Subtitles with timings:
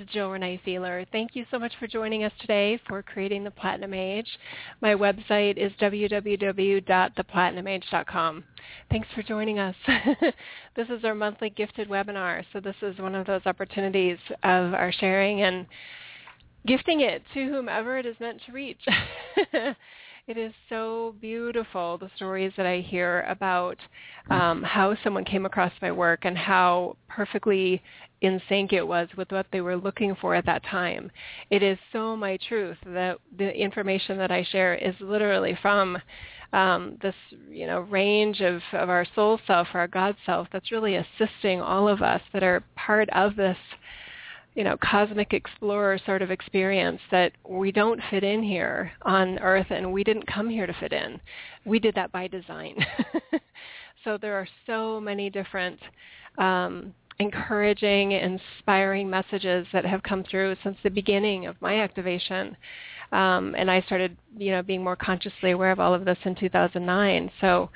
[0.00, 1.04] is Jill Renee Feeler.
[1.12, 4.26] Thank you so much for joining us today for Creating the Platinum Age.
[4.80, 8.44] My website is www.theplatinumage.com.
[8.90, 9.74] Thanks for joining us.
[10.76, 14.92] this is our monthly gifted webinar, so this is one of those opportunities of our
[14.92, 15.66] sharing and
[16.66, 18.80] gifting it to whomever it is meant to reach.
[20.26, 23.78] it is so beautiful, the stories that I hear about
[24.30, 27.80] um, how someone came across my work and how perfectly
[28.22, 31.10] in sync it was with what they were looking for at that time.
[31.50, 35.98] It is so my truth that the information that I share is literally from
[36.52, 37.14] um, this,
[37.50, 41.88] you know, range of, of our soul self, our God self, that's really assisting all
[41.88, 43.56] of us that are part of this
[44.54, 49.66] you know, cosmic explorer sort of experience that we don't fit in here on Earth
[49.70, 51.20] and we didn't come here to fit in.
[51.64, 52.76] We did that by design.
[54.04, 55.80] so there are so many different
[56.38, 62.56] um, encouraging, inspiring messages that have come through since the beginning of my activation.
[63.12, 66.34] Um, and I started, you know, being more consciously aware of all of this in
[66.34, 67.30] 2009.
[67.40, 67.70] So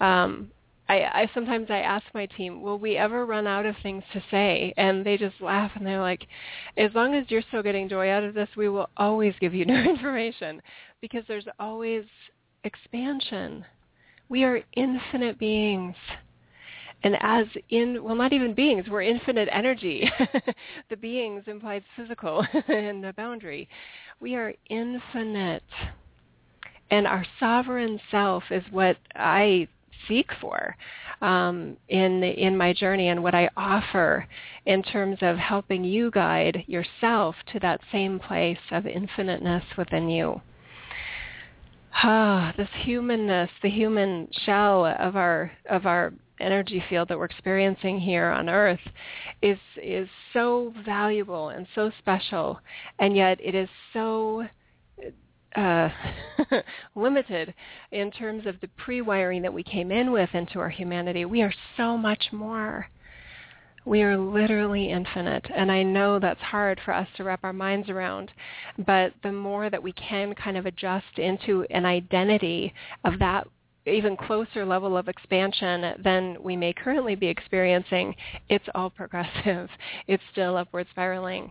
[0.00, 0.50] um,
[0.88, 4.22] I, I sometimes I ask my team, will we ever run out of things to
[4.30, 4.74] say?
[4.76, 6.26] And they just laugh and they're like,
[6.76, 9.64] as long as you're still getting joy out of this, we will always give you
[9.66, 10.60] new information
[11.00, 12.04] because there's always
[12.64, 13.64] expansion.
[14.28, 15.96] We are infinite beings.
[17.04, 20.10] And as in, well, not even beings, we're infinite energy.
[20.90, 23.68] the beings implies physical and the boundary.
[24.20, 25.62] We are infinite.
[26.90, 29.68] And our sovereign self is what I
[30.08, 30.76] seek for
[31.20, 34.26] um, in in my journey and what I offer
[34.66, 40.40] in terms of helping you guide yourself to that same place of infiniteness within you.
[42.02, 48.00] Ah, this humanness, the human shell of our of our energy field that we're experiencing
[48.00, 48.80] here on earth
[49.40, 52.58] is is so valuable and so special
[52.98, 54.44] and yet it is so
[55.56, 55.88] uh,
[56.94, 57.54] limited
[57.92, 61.24] in terms of the pre-wiring that we came in with into our humanity.
[61.24, 62.88] We are so much more.
[63.84, 65.46] We are literally infinite.
[65.54, 68.32] And I know that's hard for us to wrap our minds around.
[68.78, 72.72] But the more that we can kind of adjust into an identity
[73.04, 73.46] of that
[73.86, 78.14] even closer level of expansion than we may currently be experiencing,
[78.48, 79.68] it's all progressive.
[80.06, 81.50] It's still upward spiraling.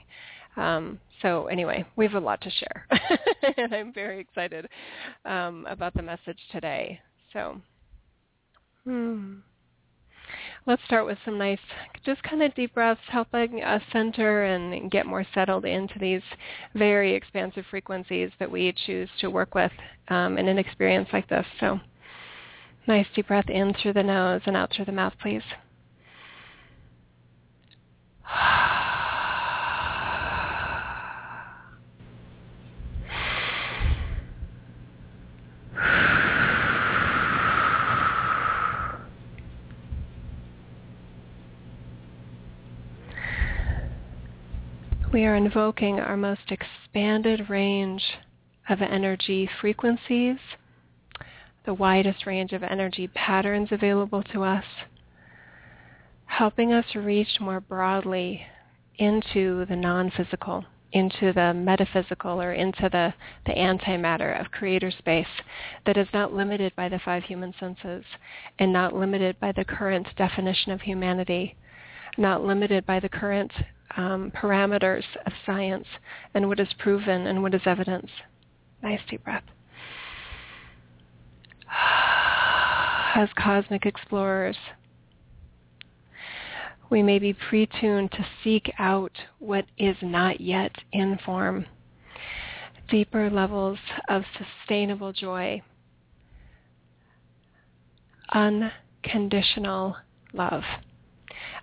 [0.56, 2.88] Um, so anyway, we have a lot to share,
[3.58, 4.68] and I'm very excited
[5.26, 7.00] um, about the message today.
[7.32, 7.60] So
[8.84, 9.36] hmm.
[10.68, 11.60] let's start with some nice,
[12.06, 16.22] just kind of deep breaths, helping us center and get more settled into these
[16.76, 19.72] very expansive frequencies that we choose to work with
[20.10, 21.46] um, in an experience like this.
[21.60, 21.80] So
[22.86, 25.44] Nice deep breath in through the nose and out through the mouth, please.
[45.14, 48.04] We are invoking our most expanded range
[48.68, 50.40] of energy frequencies
[51.66, 54.66] the widest range of energy patterns available to us,
[56.26, 58.46] helping us reach more broadly
[58.98, 63.14] into the non-physical, into the metaphysical or into the,
[63.46, 65.28] the antimatter of creator space
[65.86, 68.04] that is not limited by the five human senses
[68.60, 71.56] and not limited by the current definition of humanity,
[72.18, 73.52] not limited by the current
[73.98, 75.88] um, parameters of science
[76.34, 78.10] and what is proven and what is evidence.
[78.82, 79.44] Nice deep breath.
[83.16, 84.58] As cosmic explorers,
[86.90, 91.66] we may be pre-tuned to seek out what is not yet in form,
[92.90, 93.80] deeper levels
[94.10, 95.62] of sustainable joy,
[98.34, 99.96] unconditional
[100.34, 100.64] love,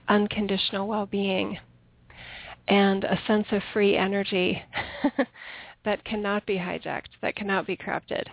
[0.08, 1.58] unconditional well-being,
[2.68, 4.62] and a sense of free energy
[5.84, 8.28] that cannot be hijacked, that cannot be corrupted.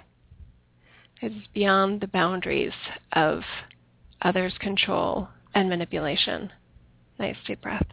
[1.19, 2.73] Is beyond the boundaries
[3.13, 3.41] of
[4.21, 6.51] others' control and manipulation.
[7.17, 7.87] Nice deep breath.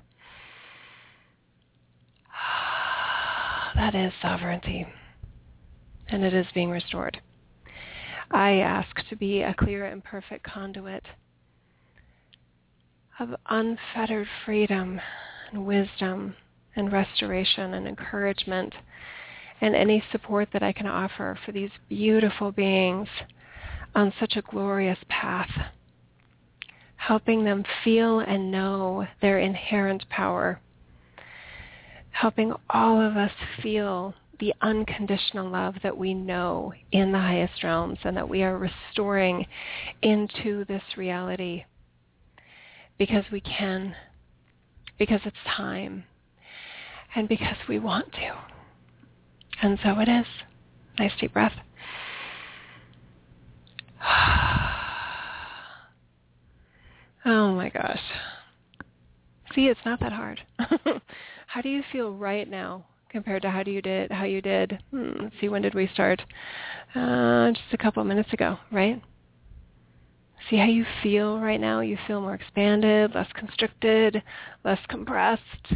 [3.75, 4.87] That is sovereignty,
[6.09, 7.21] and it is being restored.
[8.31, 11.05] I ask to be a clear and perfect conduit
[13.19, 15.01] of unfettered freedom
[15.51, 16.37] and wisdom
[16.77, 18.75] and restoration and encouragement
[19.61, 23.09] and any support that I can offer for these beautiful beings
[23.95, 25.51] on such a glorious path,
[26.97, 30.61] helping them feel and know their inherent power,
[32.11, 37.99] helping all of us feel the unconditional love that we know in the highest realms
[38.05, 39.47] and that we are restoring
[40.03, 41.65] into this reality
[42.99, 43.95] because we can
[44.99, 46.05] because it's time
[47.15, 48.54] and because we want to.
[49.63, 50.27] And so it is.
[50.99, 51.55] Nice deep breath.
[57.27, 58.03] Oh my gosh.
[59.55, 60.43] See, it's not that hard.
[61.47, 64.83] how do you feel right now compared to how do you did how you did?
[64.91, 66.21] Hmm, let's see, when did we start?
[66.95, 69.01] Uh, just a couple of minutes ago, right?
[70.51, 71.81] See how you feel right now.
[71.81, 74.23] You feel more expanded, less constricted,
[74.65, 75.73] less compressed,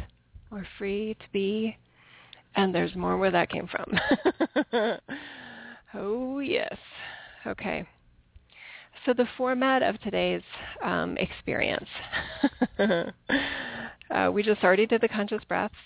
[0.51, 1.77] more free to be.
[2.59, 3.97] And there's more where that came from.
[5.95, 6.77] oh, yes.
[7.47, 7.87] Okay.
[9.07, 10.43] So the format of today's
[10.83, 11.87] um, experience,
[12.81, 15.77] uh, we just already did the conscious breaths.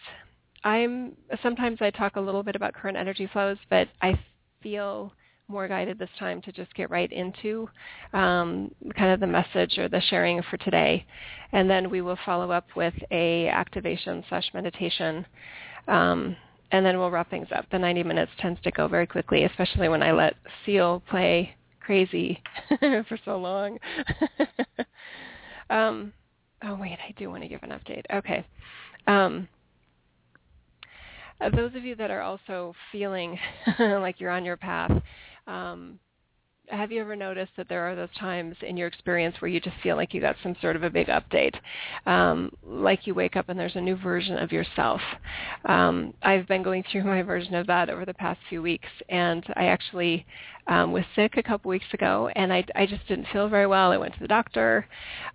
[0.64, 4.18] I'm sometimes I talk a little bit about current energy flows, but I
[4.62, 5.12] feel
[5.48, 7.68] more guided this time to just get right into
[8.14, 11.04] um, kind of the message or the sharing for today,
[11.52, 15.26] and then we will follow up with a activation slash meditation,
[15.86, 16.34] um,
[16.72, 17.66] and then we'll wrap things up.
[17.70, 22.42] The 90 minutes tends to go very quickly, especially when I let Seal play crazy
[22.80, 23.78] for so long.
[25.70, 26.12] um,
[26.64, 28.04] oh wait, I do want to give an update.
[28.12, 28.44] Okay.
[29.06, 29.46] Um,
[31.40, 33.38] uh, those of you that are also feeling
[33.78, 34.92] like you're on your path,
[35.46, 35.98] um,
[36.68, 39.76] have you ever noticed that there are those times in your experience where you just
[39.82, 41.54] feel like you got some sort of a big update,
[42.06, 45.00] um, like you wake up and there's a new version of yourself?
[45.66, 49.44] Um, I've been going through my version of that over the past few weeks, and
[49.56, 50.24] I actually
[50.66, 53.90] um, was sick a couple weeks ago, and I, I just didn't feel very well.
[53.90, 54.86] I went to the doctor.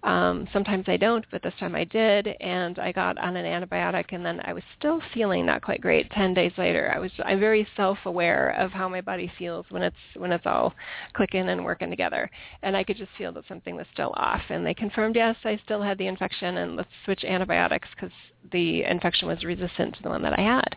[0.04, 4.06] Um, sometimes I don't, but this time I did, and I got on an antibiotic,
[4.14, 6.10] and then I was still feeling not quite great.
[6.12, 9.96] Ten days later, I was I'm very self-aware of how my body feels when it's
[10.16, 10.74] when it's all
[11.14, 12.30] clicking and working together,
[12.64, 14.42] and I could just feel that something was still off.
[14.50, 18.12] And they confirmed yes, I still had the infection, and let's switch antibiotics because
[18.52, 20.76] the infection was resistant to the one that I had,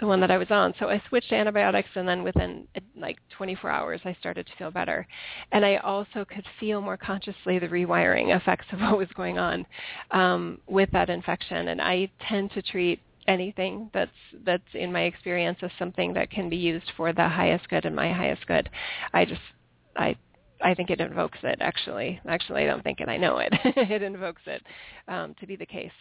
[0.00, 0.74] the one that I was on.
[0.78, 5.06] So I switched antibiotics, and then within like 24 hours, I started to feel better.
[5.52, 9.66] And I also could feel more consciously the rewiring effects of what was going on
[10.10, 11.68] um, with that infection.
[11.68, 14.10] And I tend to treat anything that's
[14.44, 17.94] that's in my experience as something that can be used for the highest good and
[17.94, 18.70] my highest good.
[19.12, 19.40] I just
[19.96, 20.16] I
[20.60, 22.20] I think it invokes it actually.
[22.26, 23.08] Actually, I don't think it.
[23.08, 23.52] I know it.
[23.64, 24.62] it invokes it
[25.06, 25.92] um, to be the case.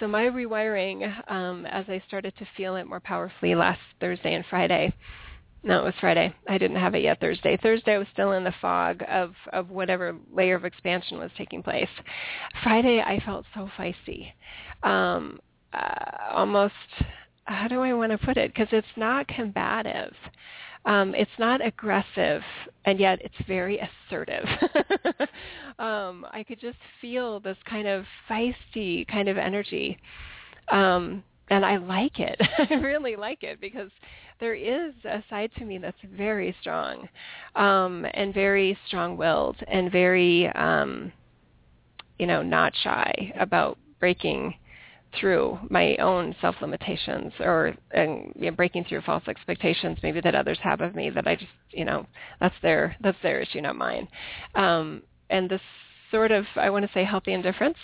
[0.00, 4.44] So my rewiring, um, as I started to feel it more powerfully last Thursday and
[4.48, 4.92] Friday,
[5.64, 6.34] no, it was Friday.
[6.48, 7.56] I didn't have it yet Thursday.
[7.62, 11.62] Thursday I was still in the fog of, of whatever layer of expansion was taking
[11.62, 11.88] place.
[12.64, 14.32] Friday I felt so feisty.
[14.82, 15.38] Um,
[15.72, 16.74] uh, almost,
[17.44, 18.52] how do I want to put it?
[18.52, 20.12] Because it's not combative.
[20.84, 22.42] Um, it's not aggressive,
[22.84, 24.44] and yet it's very assertive.
[25.78, 29.98] um, I could just feel this kind of feisty kind of energy.
[30.70, 32.40] Um, and I like it.
[32.70, 33.90] I really like it because
[34.40, 37.08] there is a side to me that's very strong,
[37.54, 41.12] um, and very strong-willed, and very, um,
[42.18, 44.54] you know, not shy about breaking
[45.18, 50.58] through my own self-limitations or and, you know, breaking through false expectations maybe that others
[50.62, 52.06] have of me that I just you know
[52.40, 54.08] that's their that's their issue not mine.
[54.54, 55.60] Um, and this
[56.10, 57.78] sort of I want to say healthy indifference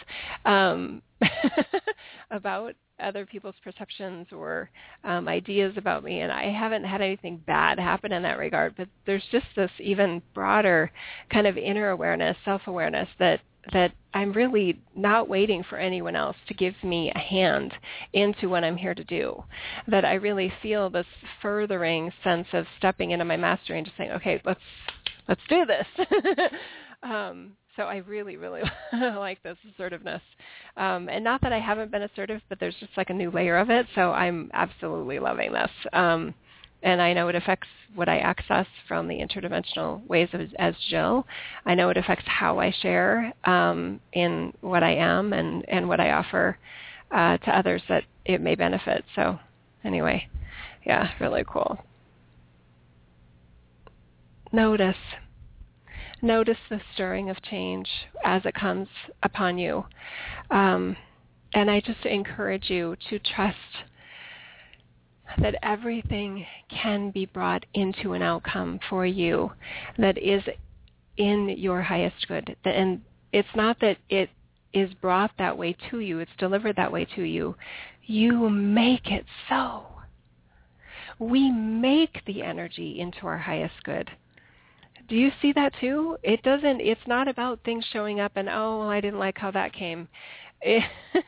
[0.45, 1.03] um,
[2.31, 4.71] about other people's perceptions or
[5.05, 6.21] um, ideas about me.
[6.21, 10.23] And I haven't had anything bad happen in that regard but there's just this even
[10.35, 10.91] broader
[11.31, 13.41] kind of inner awareness self-awareness that
[13.73, 17.75] that I'm really not waiting for anyone else to give me a hand
[18.13, 19.45] into what I'm here to do.
[19.87, 21.07] That I really feel this
[21.43, 24.61] furthering sense of stepping into my mastery and just saying, okay, let's
[25.29, 26.51] let's do this.
[27.03, 30.23] um, so I really, really like this assertiveness.
[30.77, 33.57] Um, and not that I haven't been assertive, but there's just like a new layer
[33.57, 33.87] of it.
[33.95, 35.71] So I'm absolutely loving this.
[35.93, 36.35] Um,
[36.83, 41.27] and I know it affects what I access from the interdimensional ways of, as Jill.
[41.67, 46.01] I know it affects how I share um, in what I am and, and what
[46.01, 46.59] I offer
[47.11, 49.05] uh, to others that it may benefit.
[49.17, 49.39] So
[49.85, 50.29] anyway,
[50.87, 51.79] yeah, really cool.
[54.53, 54.97] Notice.
[56.21, 57.89] Notice the stirring of change
[58.25, 58.89] as it comes
[59.23, 59.85] upon you.
[60.51, 60.97] Um,
[61.55, 63.57] and I just encourage you to trust
[65.41, 69.53] that everything can be brought into an outcome for you
[69.99, 70.43] that is
[71.17, 72.57] in your highest good.
[72.65, 74.31] And it's not that it
[74.73, 77.55] is brought that way to you, it's delivered that way to you.
[78.05, 79.85] You make it so.
[81.19, 84.11] We make the energy into our highest good.
[85.09, 86.17] Do you see that too?
[86.23, 89.51] It doesn't, it's not about things showing up and, oh, well, I didn't like how
[89.51, 90.07] that came.
[90.61, 90.83] It,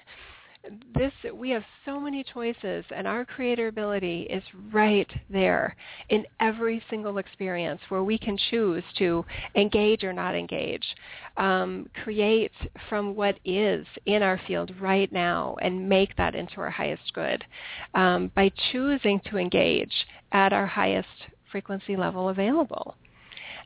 [0.94, 5.74] this we have so many choices and our creator ability is right there
[6.10, 9.24] in every single experience where we can choose to
[9.54, 10.84] engage or not engage.
[11.36, 12.52] Um, create
[12.88, 17.42] from what is in our field right now and make that into our highest good.
[17.94, 19.92] Um, by choosing to engage
[20.32, 21.08] at our highest
[21.50, 22.96] frequency level available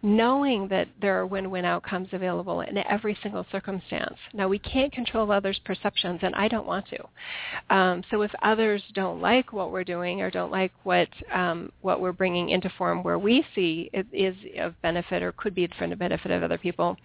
[0.05, 4.17] knowing that there are win-win outcomes available in every single circumstance.
[4.35, 7.75] Now, we can't control others' perceptions, and I don't want to.
[7.75, 12.03] Um, so if others don't like what we're doing or don't like what um, what
[12.03, 15.89] we're bringing into form where we see it is of benefit or could be for
[15.89, 16.99] the benefit of other people,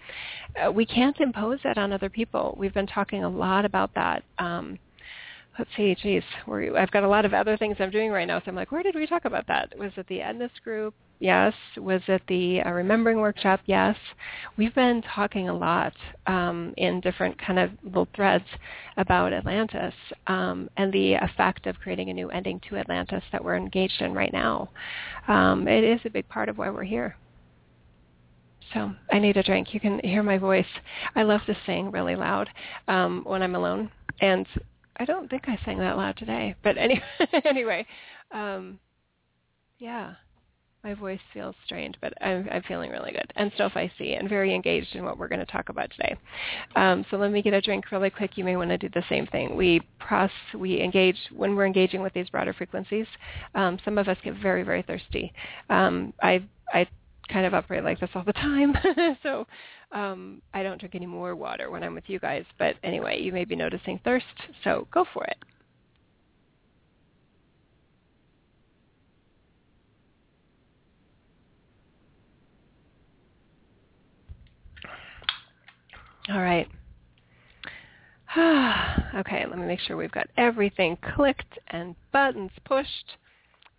[0.61, 2.53] uh, we can't impose that on other people.
[2.59, 4.23] We've been talking a lot about that.
[4.39, 4.77] Um,
[5.57, 6.23] let's see, geez,
[6.77, 8.39] I've got a lot of other things I'm doing right now.
[8.39, 9.73] So I'm like, where did we talk about that?
[9.79, 10.93] Was it the Edness group?
[11.19, 11.53] Yes.
[11.75, 13.59] Was it the uh, Remembering Workshop?
[13.65, 13.97] Yes.
[14.57, 15.93] We've been talking a lot
[16.27, 18.45] um, in different kind of little threads
[18.95, 19.93] about Atlantis
[20.27, 24.13] um, and the effect of creating a new ending to Atlantis that we're engaged in
[24.13, 24.69] right now.
[25.27, 27.17] Um, it is a big part of why we're here.
[28.73, 29.73] So I need a drink.
[29.73, 30.65] You can hear my voice.
[31.15, 32.49] I love to sing really loud
[32.87, 34.47] um, when I'm alone, and
[34.97, 37.01] I don't think I sang that loud today, but anyway,
[37.45, 37.85] anyway,
[38.31, 38.79] um,
[39.79, 40.13] yeah,
[40.83, 44.55] my voice feels strange, but I'm, I'm feeling really good and still feisty and very
[44.55, 46.15] engaged in what we're going to talk about today.
[46.75, 48.37] Um, so let me get a drink really quick.
[48.37, 49.55] You may want to do the same thing.
[49.55, 53.07] We press, we engage when we're engaging with these broader frequencies.
[53.55, 55.33] Um, some of us get very, very thirsty.
[55.69, 56.43] Um, I
[56.73, 56.87] I
[57.29, 58.73] kind of operate like this all the time.
[59.23, 59.45] so
[59.91, 62.43] um, I don't drink any more water when I'm with you guys.
[62.57, 64.25] But anyway, you may be noticing thirst,
[64.63, 65.37] so go for it.
[76.27, 76.67] All right.
[79.15, 83.17] okay, let me make sure we've got everything clicked and buttons pushed.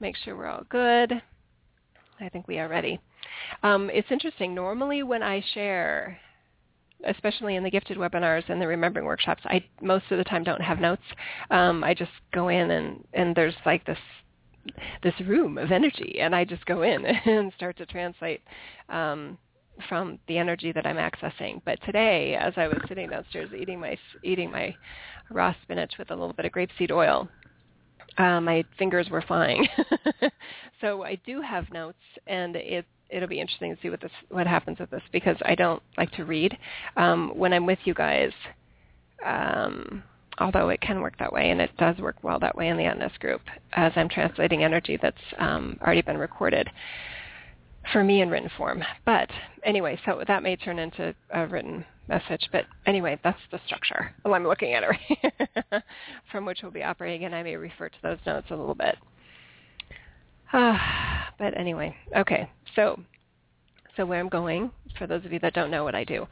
[0.00, 1.22] Make sure we're all good.
[2.20, 2.98] I think we are ready.
[3.62, 4.54] Um, it's interesting.
[4.54, 6.18] Normally when I share,
[7.06, 10.60] especially in the gifted webinars and the remembering workshops, I most of the time don't
[10.60, 11.02] have notes.
[11.50, 13.98] Um, I just go in and, and there's like this
[15.02, 18.42] this room of energy and I just go in and start to translate
[18.88, 19.38] um,
[19.88, 21.60] from the energy that I'm accessing.
[21.64, 24.74] But today, as I was sitting downstairs eating my eating my
[25.30, 27.28] raw spinach with a little bit of grapeseed oil,
[28.18, 29.66] uh, my fingers were flying.
[30.80, 34.46] so I do have notes, and it it'll be interesting to see what this what
[34.46, 36.56] happens with this because I don't like to read
[36.96, 38.32] um, when I'm with you guys.
[39.24, 40.02] Um,
[40.38, 42.84] although it can work that way, and it does work well that way in the
[42.84, 46.68] Atness group, as I'm translating energy that's um, already been recorded
[47.92, 48.82] for me in written form.
[49.04, 49.30] But
[49.64, 52.48] anyway, so that may turn into a written message.
[52.52, 54.14] But anyway, that's the structure.
[54.24, 55.82] Well, I'm looking at it
[56.32, 58.96] from which we'll be operating, and I may refer to those notes a little bit.
[60.52, 60.76] Uh,
[61.38, 62.50] but anyway, okay.
[62.76, 63.00] So
[63.96, 66.26] so where I'm going, for those of you that don't know what I do,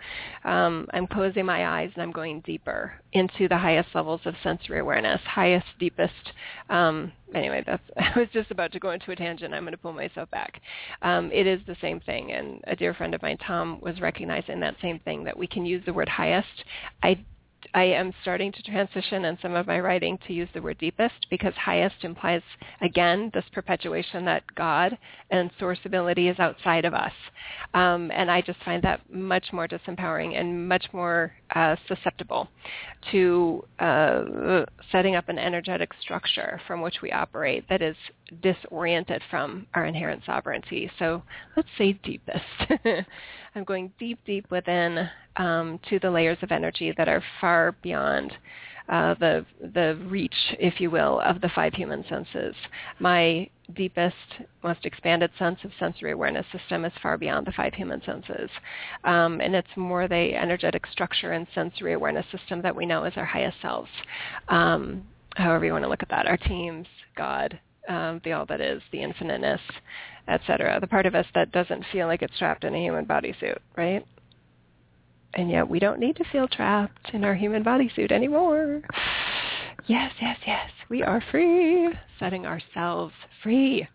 [0.44, 4.80] um, I'm closing my eyes and I'm going deeper into the highest levels of sensory
[4.80, 6.32] awareness, highest, deepest.
[6.68, 9.54] Um, anyway, that's, I was just about to go into a tangent.
[9.54, 10.60] I'm going to pull myself back.
[11.02, 14.60] Um, it is the same thing, and a dear friend of mine, Tom, was recognizing
[14.60, 16.64] that same thing that we can use the word highest.
[17.02, 17.24] I
[17.74, 21.26] I am starting to transition in some of my writing to use the word deepest
[21.30, 22.42] because highest implies,
[22.80, 24.96] again, this perpetuation that God
[25.30, 27.12] and source ability is outside of us.
[27.74, 32.48] Um, and I just find that much more disempowering and much more uh, susceptible
[33.10, 37.96] to uh, setting up an energetic structure from which we operate that is
[38.40, 40.90] disoriented from our inherent sovereignty.
[40.98, 41.22] So
[41.56, 42.44] let's say deepest.
[43.54, 48.32] I'm going deep, deep within um, to the layers of energy that are far beyond
[48.88, 49.44] uh, the
[49.74, 52.54] the reach, if you will, of the five human senses.
[52.98, 54.16] My deepest,
[54.62, 58.48] most expanded sense of sensory awareness system is far beyond the five human senses,
[59.04, 63.12] um, and it's more the energetic structure and sensory awareness system that we know as
[63.16, 63.90] our highest selves.
[64.48, 65.04] Um,
[65.36, 68.82] however you want to look at that, our teams, God, um, the all that is,
[68.92, 69.60] the infiniteness,
[70.28, 70.78] etc.
[70.80, 74.06] The part of us that doesn't feel like it's trapped in a human bodysuit, right?
[75.34, 78.82] And yet we don't need to feel trapped in our human bodysuit anymore.
[79.86, 80.70] Yes, yes, yes.
[80.88, 83.88] We are free, setting ourselves free.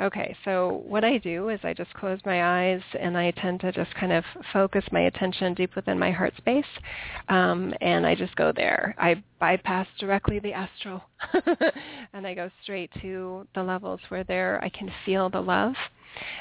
[0.00, 3.72] Okay, so what I do is I just close my eyes and I tend to
[3.72, 6.64] just kind of focus my attention deep within my heart space,
[7.28, 8.94] um, and I just go there.
[8.98, 11.02] I bypass directly the astral,
[12.14, 15.74] and I go straight to the levels where there I can feel the love.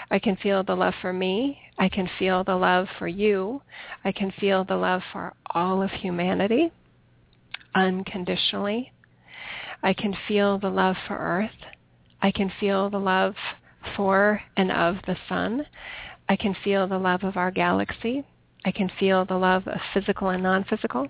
[0.09, 1.59] I can feel the love for me.
[1.77, 3.61] I can feel the love for you.
[4.05, 6.71] I can feel the love for all of humanity
[7.75, 8.91] unconditionally.
[9.83, 11.51] I can feel the love for Earth.
[12.21, 13.35] I can feel the love
[13.95, 15.65] for and of the sun.
[16.27, 18.23] I can feel the love of our galaxy.
[18.65, 21.07] I can feel the love of physical and non-physical.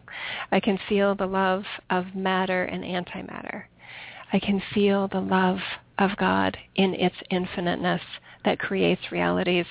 [0.52, 3.64] I can feel the love of matter and antimatter.
[4.32, 5.58] I can feel the love
[5.98, 8.02] of God in its infiniteness
[8.46, 9.66] that creates realities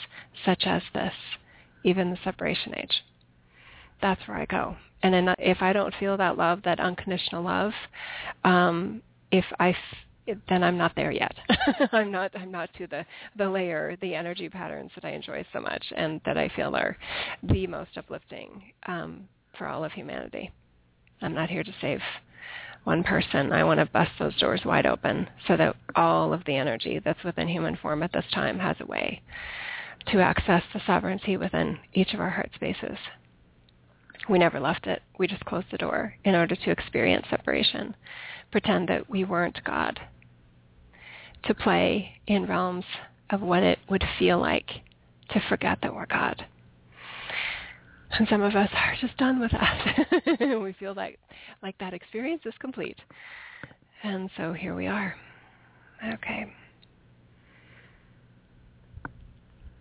[0.44, 1.14] such as this,
[1.84, 3.04] even the separation age.
[4.02, 4.76] That's where I go.
[5.02, 7.72] And if I don't feel that love, that unconditional love,
[8.42, 9.76] um, if I
[10.48, 11.34] then I'm not there yet.
[11.92, 13.04] I'm not I'm not to the
[13.36, 16.96] the layer, the energy patterns that I enjoy so much and that I feel are
[17.42, 20.50] the most uplifting um, for all of humanity.
[21.22, 22.00] I'm not here to save
[22.84, 23.52] one person.
[23.52, 27.22] I want to bust those doors wide open so that all of the energy that's
[27.24, 29.20] within human form at this time has a way
[30.06, 32.96] to access the sovereignty within each of our heart spaces.
[34.28, 35.02] We never left it.
[35.18, 37.94] We just closed the door in order to experience separation,
[38.50, 40.00] pretend that we weren't God,
[41.44, 42.84] to play in realms
[43.30, 44.68] of what it would feel like
[45.30, 46.44] to forget that we're God.
[48.10, 50.08] And some of us are just done with that.
[50.62, 51.18] we feel like
[51.62, 52.96] like that experience is complete.
[54.02, 55.14] And so here we are.
[56.14, 56.52] Okay.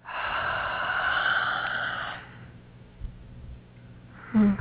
[4.32, 4.54] hmm.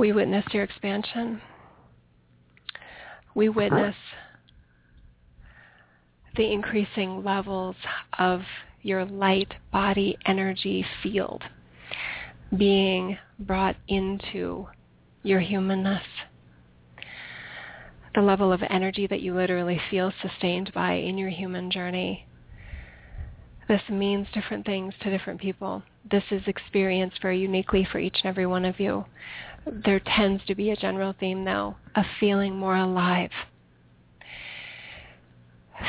[0.00, 1.42] We witness your expansion.
[3.34, 3.94] We witness
[6.36, 7.76] the increasing levels
[8.18, 8.40] of
[8.80, 11.42] your light body energy field
[12.56, 14.68] being brought into
[15.22, 16.02] your humanness.
[18.14, 22.26] The level of energy that you literally feel sustained by in your human journey.
[23.70, 25.82] This means different things to different people.
[26.10, 29.06] This is experienced very uniquely for each and every one of you
[29.66, 33.30] there tends to be a general theme, though, of feeling more alive,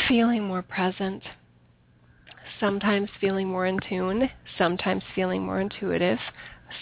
[0.08, 1.24] feeling more present,
[2.60, 6.20] sometimes feeling more in tune, sometimes feeling more intuitive,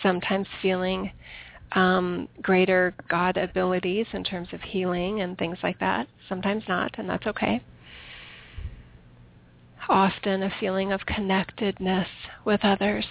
[0.02, 1.12] sometimes feeling
[1.74, 7.10] um, greater God abilities in terms of healing and things like that, sometimes not, and
[7.10, 7.62] that's okay.
[9.90, 12.08] Often a feeling of connectedness
[12.46, 13.08] with others,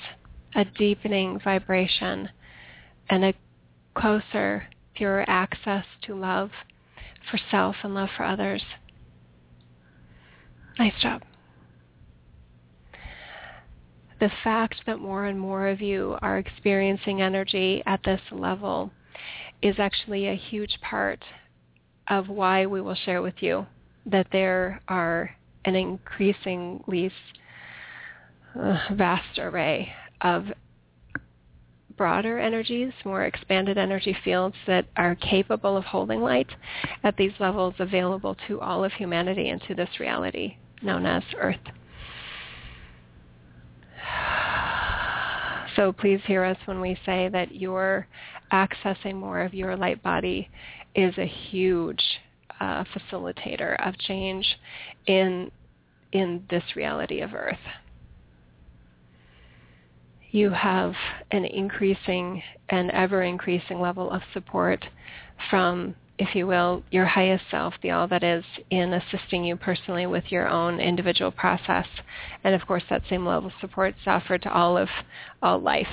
[0.54, 2.30] a deepening vibration,
[3.10, 3.34] and a
[3.94, 6.50] closer, purer access to love
[7.30, 8.62] for self and love for others.
[10.78, 11.22] Nice job.
[14.20, 18.90] the fact that more and more of you are experiencing energy at this level
[19.62, 21.24] is actually a huge part
[22.08, 23.66] of why we will share with you
[24.06, 25.30] that there are
[25.68, 27.12] an increasingly
[28.58, 30.46] uh, vast array of
[31.96, 36.48] broader energies, more expanded energy fields that are capable of holding light
[37.04, 41.56] at these levels available to all of humanity and to this reality known as Earth.
[45.76, 48.06] So please hear us when we say that you're
[48.52, 50.48] accessing more of your light body
[50.94, 52.02] is a huge
[52.60, 54.44] uh, facilitator of change
[55.06, 55.50] in
[56.12, 57.58] in this reality of Earth.
[60.30, 60.94] You have
[61.30, 64.84] an increasing and ever increasing level of support
[65.50, 70.06] from if you will, your highest self, the all that is, in assisting you personally
[70.06, 71.86] with your own individual process.
[72.42, 74.88] And of course, that same level of support is offered to all of
[75.42, 75.86] all life.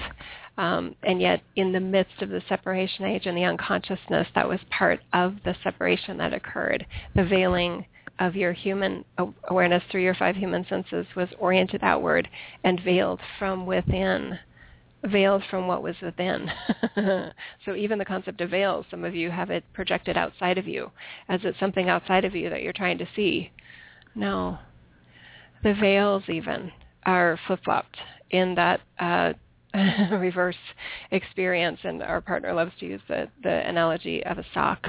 [0.57, 4.59] Um, and yet, in the midst of the separation age and the unconsciousness that was
[4.71, 7.85] part of the separation that occurred, the veiling
[8.19, 9.03] of your human
[9.49, 12.29] awareness through your five human senses was oriented outward
[12.63, 14.39] and veiled from within
[15.07, 16.49] veiled from what was within.
[17.65, 20.91] so even the concept of veils, some of you have it projected outside of you
[21.29, 23.51] as it's something outside of you that you're trying to see.
[24.15, 24.57] No.
[25.63, 26.71] The veils even
[27.05, 27.97] are flip-flopped
[28.31, 29.33] in that uh,
[30.11, 30.55] reverse
[31.11, 34.87] experience, and our partner loves to use the, the analogy of a sock,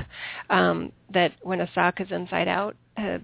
[0.50, 3.18] um, that when a sock is inside out, uh,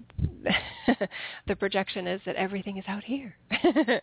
[1.47, 3.35] the projection is that everything is out here.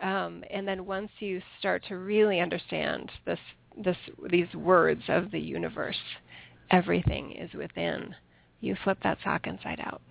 [0.00, 3.38] um, and then once you start to really understand this,
[3.82, 3.96] this,
[4.30, 5.98] these words of the universe,
[6.70, 8.14] everything is within,
[8.60, 10.02] you flip that sock inside out.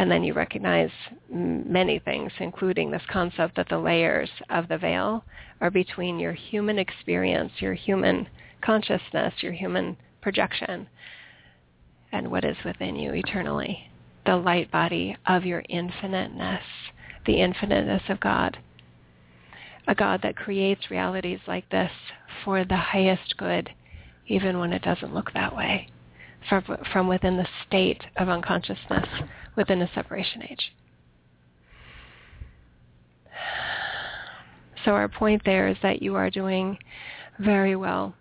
[0.00, 0.88] And then you recognize
[1.28, 5.22] many things, including this concept that the layers of the veil
[5.60, 8.26] are between your human experience, your human
[8.62, 10.88] consciousness, your human projection,
[12.12, 13.90] and what is within you eternally
[14.24, 16.64] the light body of your infiniteness,
[17.26, 18.56] the infiniteness of God.
[19.86, 21.92] A God that creates realities like this
[22.42, 23.68] for the highest good,
[24.28, 25.88] even when it doesn't look that way,
[26.48, 29.08] from, from within the state of unconsciousness,
[29.56, 30.72] within a separation age.
[34.84, 36.78] So our point there is that you are doing
[37.38, 38.14] very well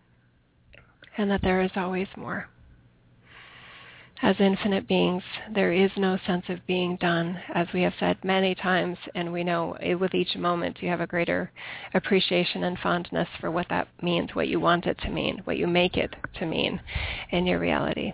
[1.17, 2.47] and that there is always more
[4.21, 8.53] as infinite beings, there is no sense of being done, as we have said many
[8.53, 11.49] times, and we know with each moment you have a greater
[11.93, 15.67] appreciation and fondness for what that means, what you want it to mean, what you
[15.67, 16.81] make it to mean
[17.31, 18.11] in your reality.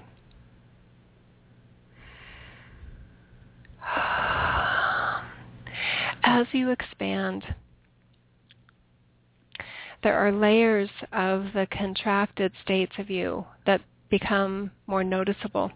[6.24, 7.44] As you expand,
[10.04, 15.72] there are layers of the contracted states of you that become more noticeable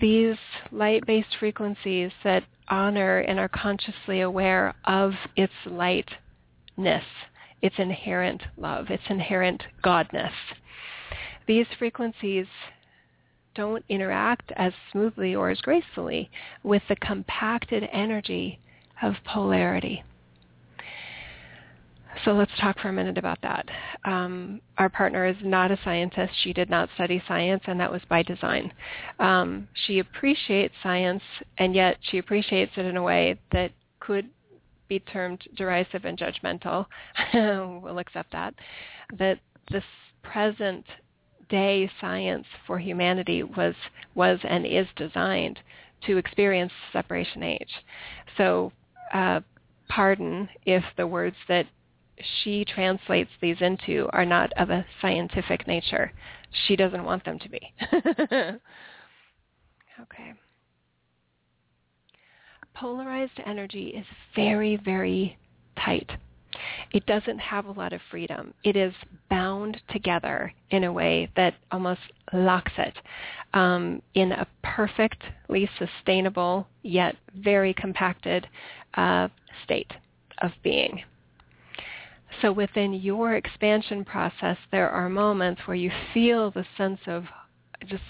[0.00, 0.36] these
[0.70, 7.04] light-based frequencies that honor and are consciously aware of its lightness,
[7.60, 10.32] its inherent love, its inherent godness.
[11.46, 12.46] These frequencies
[13.54, 16.30] don't interact as smoothly or as gracefully
[16.62, 18.58] with the compacted energy
[19.02, 20.02] of polarity.
[22.24, 23.68] So let's talk for a minute about that.
[24.04, 26.32] Um, our partner is not a scientist.
[26.42, 28.72] She did not study science, and that was by design.
[29.18, 31.22] Um, she appreciates science,
[31.58, 34.28] and yet she appreciates it in a way that could
[34.88, 36.86] be termed derisive and judgmental.
[37.34, 38.54] we'll accept that.
[39.18, 39.38] That
[39.70, 39.84] this
[40.22, 40.84] present
[41.48, 43.74] day science for humanity was
[44.14, 45.58] was and is designed
[46.06, 47.70] to experience separation age.
[48.36, 48.72] So
[49.12, 49.40] uh,
[49.88, 51.66] pardon if the words that
[52.42, 56.12] she translates these into are not of a scientific nature.
[56.66, 57.60] She doesn't want them to be.
[60.00, 60.32] okay.
[62.74, 65.38] Polarized energy is very, very
[65.76, 66.10] tight.
[66.92, 68.52] It doesn't have a lot of freedom.
[68.64, 68.92] It is
[69.30, 72.00] bound together in a way that almost
[72.32, 72.94] locks it
[73.54, 78.46] um, in a perfectly sustainable yet very compacted
[78.94, 79.28] uh,
[79.64, 79.92] state
[80.42, 81.02] of being.
[82.40, 87.24] So within your expansion process, there are moments where you feel the sense of
[87.86, 88.02] just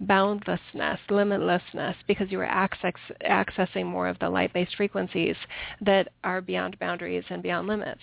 [0.00, 2.94] boundlessness, limitlessness, because you are access,
[3.28, 5.36] accessing more of the light-based frequencies
[5.80, 8.00] that are beyond boundaries and beyond limits.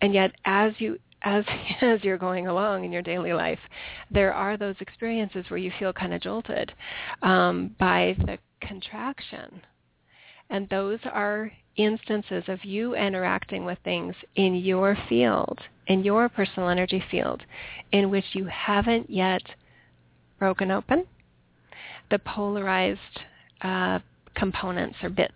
[0.00, 1.44] And yet, as you as
[1.80, 3.60] as you're going along in your daily life,
[4.10, 6.72] there are those experiences where you feel kind of jolted
[7.22, 9.62] um, by the contraction
[10.52, 16.68] And those are instances of you interacting with things in your field, in your personal
[16.68, 17.42] energy field,
[17.90, 19.42] in which you haven't yet
[20.38, 21.06] broken open
[22.10, 23.00] the polarized
[23.62, 23.98] uh,
[24.34, 25.32] components or bits.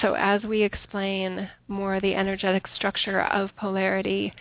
[0.00, 4.32] So as we explain more the energetic structure of polarity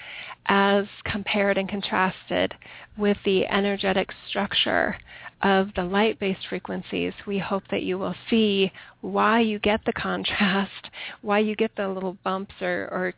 [0.46, 2.54] as compared and contrasted
[2.98, 4.98] with the energetic structure
[5.44, 10.90] of the light-based frequencies, we hope that you will see why you get the contrast,
[11.22, 13.14] why you get the little bumps or, or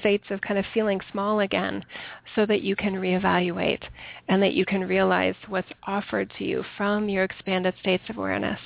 [0.00, 1.84] states of kind of feeling small again
[2.34, 3.82] so that you can reevaluate
[4.28, 8.60] and that you can realize what's offered to you from your expanded states of awareness.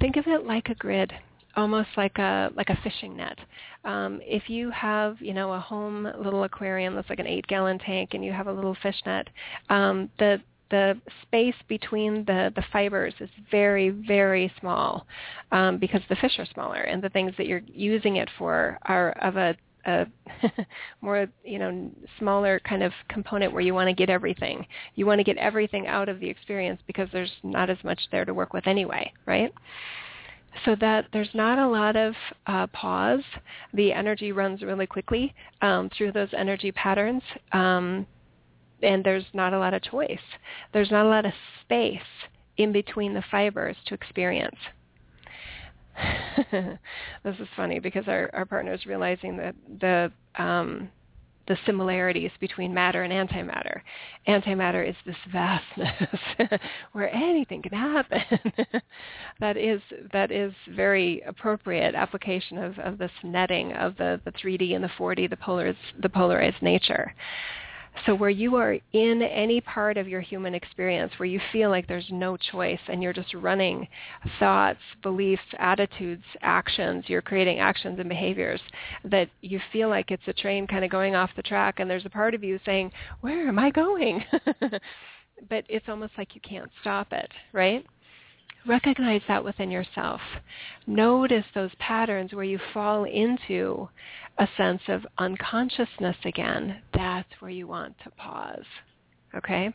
[0.00, 1.12] Think of it like a grid
[1.56, 3.38] almost like a like a fishing net.
[3.84, 7.78] Um, if you have you know a home little aquarium that's like an eight gallon
[7.78, 9.28] tank and you have a little fish net,
[9.68, 15.06] um, the the space between the, the fibers is very, very small
[15.52, 19.10] um, because the fish are smaller and the things that you're using it for are
[19.20, 20.06] of a, a
[21.00, 24.66] more, you know, smaller kind of component where you want to get everything.
[24.94, 28.24] You want to get everything out of the experience because there's not as much there
[28.24, 29.52] to work with anyway, right?
[30.64, 32.14] so that there's not a lot of
[32.46, 33.24] uh, pause.
[33.72, 37.22] The energy runs really quickly um, through those energy patterns.
[37.52, 38.06] Um,
[38.84, 40.18] and there's not a lot of choice.
[40.72, 41.32] There's not a lot of
[41.64, 41.98] space
[42.56, 44.56] in between the fibers to experience.
[46.52, 50.88] this is funny because our, our partner is realizing that the um,
[51.46, 53.80] the similarities between matter and antimatter.
[54.26, 56.08] Antimatter is this vastness
[56.92, 58.22] where anything can happen.
[59.40, 59.80] that is
[60.12, 64.90] that is very appropriate application of, of this netting of the, the 3D and the
[64.98, 67.14] 4D, the polarized, the polarized nature.
[68.06, 71.86] So where you are in any part of your human experience where you feel like
[71.86, 73.86] there's no choice and you're just running
[74.38, 78.60] thoughts, beliefs, attitudes, actions, you're creating actions and behaviors
[79.04, 82.06] that you feel like it's a train kind of going off the track and there's
[82.06, 84.24] a part of you saying, where am I going?
[85.48, 87.86] but it's almost like you can't stop it, right?
[88.66, 90.20] Recognize that within yourself.
[90.86, 93.88] Notice those patterns where you fall into
[94.38, 96.82] a sense of unconsciousness again.
[96.94, 98.64] That's where you want to pause.
[99.34, 99.72] Okay?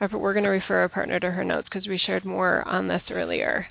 [0.00, 3.02] We're going to refer our partner to her notes because we shared more on this
[3.10, 3.66] earlier.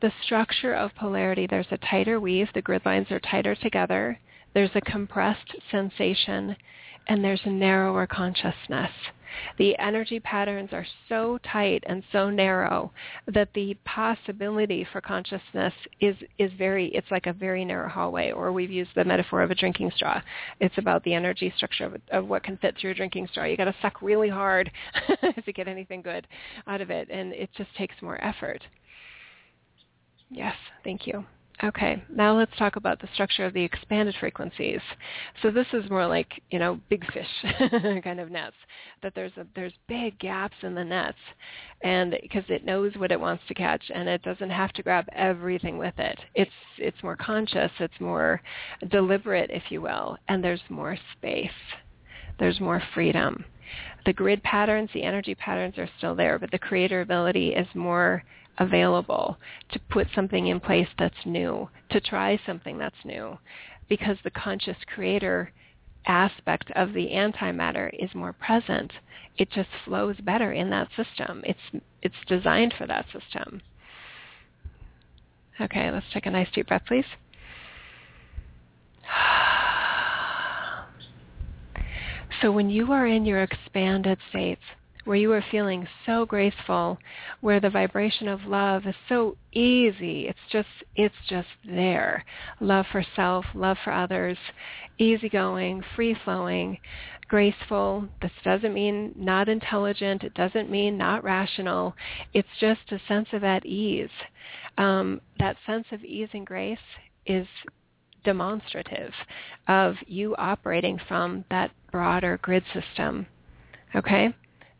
[0.00, 2.48] The structure of polarity, there's a tighter weave.
[2.54, 4.20] The grid lines are tighter together.
[4.54, 6.56] There's a compressed sensation
[7.08, 8.90] and there's a narrower consciousness.
[9.58, 12.92] The energy patterns are so tight and so narrow
[13.26, 18.52] that the possibility for consciousness is, is very, it's like a very narrow hallway, or
[18.52, 20.20] we've used the metaphor of a drinking straw.
[20.60, 23.44] It's about the energy structure of, of what can fit through a drinking straw.
[23.44, 24.70] You got to suck really hard
[25.44, 26.26] to get anything good
[26.66, 28.62] out of it, and it just takes more effort.
[30.30, 31.24] Yes, thank you.
[31.64, 34.80] Okay, now let's talk about the structure of the expanded frequencies.
[35.42, 37.26] So this is more like, you know, big fish
[38.04, 38.54] kind of nets,
[39.02, 41.18] that there's a, there's big gaps in the nets
[41.82, 45.06] and because it knows what it wants to catch and it doesn't have to grab
[45.12, 46.20] everything with it.
[46.36, 48.40] It's it's more conscious, it's more
[48.88, 51.50] deliberate if you will, and there's more space.
[52.38, 53.44] There's more freedom.
[54.06, 58.22] The grid patterns, the energy patterns are still there, but the creator ability is more
[58.58, 59.38] available
[59.70, 63.38] to put something in place that's new, to try something that's new,
[63.88, 65.52] because the conscious creator
[66.06, 68.92] aspect of the antimatter is more present.
[69.36, 71.42] It just flows better in that system.
[71.44, 73.60] It's it's designed for that system.
[75.60, 77.04] Okay, let's take a nice deep breath, please.
[82.40, 84.62] So when you are in your expanded states,
[85.08, 86.98] where you are feeling so graceful,
[87.40, 90.28] where the vibration of love is so easy.
[90.28, 92.22] It's just it's just there.
[92.60, 94.36] Love for self, love for others,
[94.98, 96.76] easygoing, free flowing,
[97.26, 98.06] graceful.
[98.20, 100.24] This doesn't mean not intelligent.
[100.24, 101.94] It doesn't mean not rational.
[102.34, 104.10] It's just a sense of at ease.
[104.76, 106.78] Um, that sense of ease and grace
[107.24, 107.46] is
[108.24, 109.14] demonstrative
[109.68, 113.26] of you operating from that broader grid system.
[113.96, 114.34] Okay?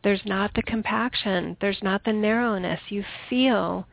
[0.08, 1.58] There's not the compaction.
[1.60, 2.80] There's not the narrowness.
[2.88, 3.86] You feel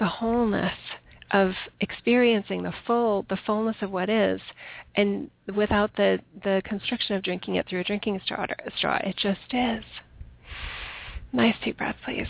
[0.00, 0.76] the wholeness
[1.30, 4.40] of experiencing the full the fullness of what is
[4.96, 8.44] and without the the constriction of drinking it through a drinking straw,
[8.76, 9.84] straw it just is
[11.32, 12.26] nice deep breath please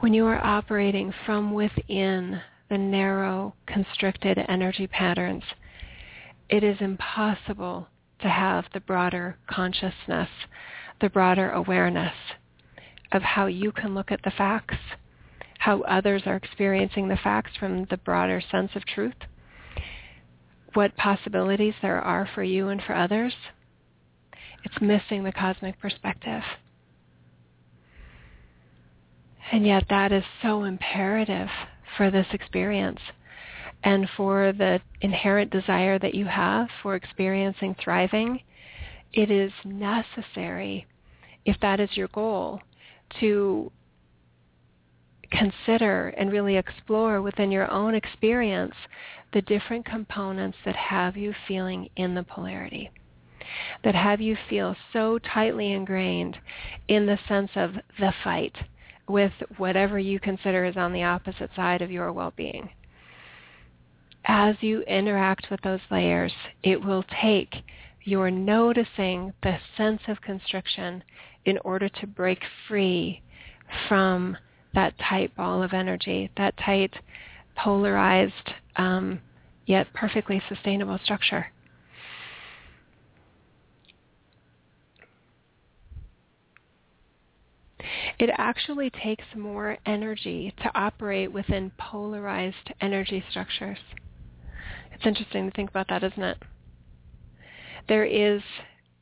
[0.00, 5.42] when you are operating from within the narrow, constricted energy patterns,
[6.48, 7.88] it is impossible
[8.20, 10.28] to have the broader consciousness,
[11.00, 12.14] the broader awareness
[13.12, 14.76] of how you can look at the facts,
[15.58, 19.14] how others are experiencing the facts from the broader sense of truth,
[20.74, 23.34] what possibilities there are for you and for others.
[24.64, 26.42] It's missing the cosmic perspective.
[29.52, 31.48] And yet that is so imperative
[31.96, 33.00] for this experience
[33.84, 38.40] and for the inherent desire that you have for experiencing thriving.
[39.12, 40.86] It is necessary,
[41.44, 42.60] if that is your goal,
[43.20, 43.70] to
[45.30, 48.74] consider and really explore within your own experience
[49.32, 52.90] the different components that have you feeling in the polarity,
[53.84, 56.38] that have you feel so tightly ingrained
[56.88, 58.56] in the sense of the fight
[59.08, 62.68] with whatever you consider is on the opposite side of your well-being.
[64.24, 67.54] As you interact with those layers, it will take
[68.02, 71.02] your noticing the sense of constriction
[71.44, 73.22] in order to break free
[73.88, 74.36] from
[74.74, 76.94] that tight ball of energy, that tight,
[77.56, 79.20] polarized, um,
[79.66, 81.46] yet perfectly sustainable structure.
[88.18, 93.78] It actually takes more energy to operate within polarized energy structures.
[94.92, 96.38] It's interesting to think about that, isn't it?
[97.88, 98.42] There is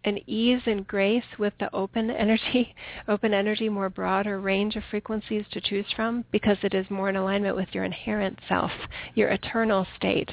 [0.05, 2.75] an ease and grace with the open energy,
[3.09, 7.17] open energy, more broader range of frequencies to choose from because it is more in
[7.17, 8.71] alignment with your inherent self,
[9.15, 10.31] your eternal state.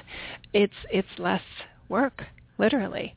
[0.53, 1.43] It's, it's less
[1.87, 2.23] work,
[2.57, 3.15] literally.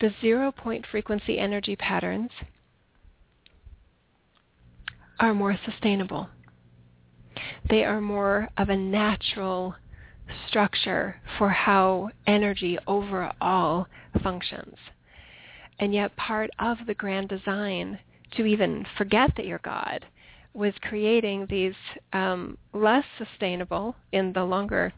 [0.00, 2.30] The zero point frequency energy patterns
[5.20, 6.28] are more sustainable.
[7.68, 9.74] They are more of a natural
[10.48, 13.86] structure for how energy overall
[14.22, 14.76] functions.
[15.78, 17.98] And yet part of the grand design
[18.36, 20.04] to even forget that you're God
[20.52, 21.74] was creating these
[22.12, 24.92] um, less sustainable in the longer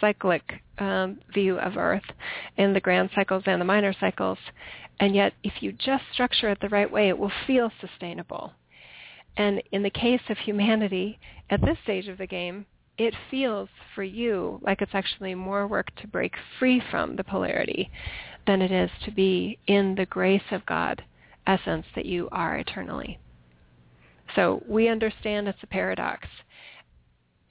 [0.00, 0.42] cyclic
[0.78, 2.04] um, view of Earth
[2.56, 4.38] in the grand cycles and the minor cycles.
[5.00, 8.52] And yet if you just structure it the right way, it will feel sustainable.
[9.38, 12.66] And in the case of humanity, at this stage of the game,
[12.98, 17.88] it feels for you like it's actually more work to break free from the polarity
[18.46, 21.04] than it is to be in the grace of God
[21.46, 23.18] essence that you are eternally.
[24.34, 26.26] So we understand it's a paradox.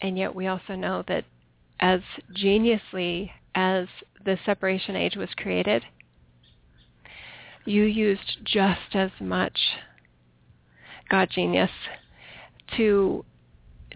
[0.01, 1.23] And yet we also know that
[1.79, 2.01] as
[2.35, 3.87] geniusly as
[4.25, 5.83] the separation age was created,
[7.65, 9.57] you used just as much
[11.09, 11.71] God genius
[12.75, 13.23] to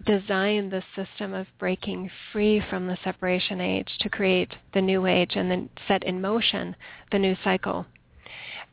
[0.06, 5.32] design the system of breaking free from the separation age to create the new age
[5.36, 6.74] and then set in motion
[7.10, 7.86] the new cycle.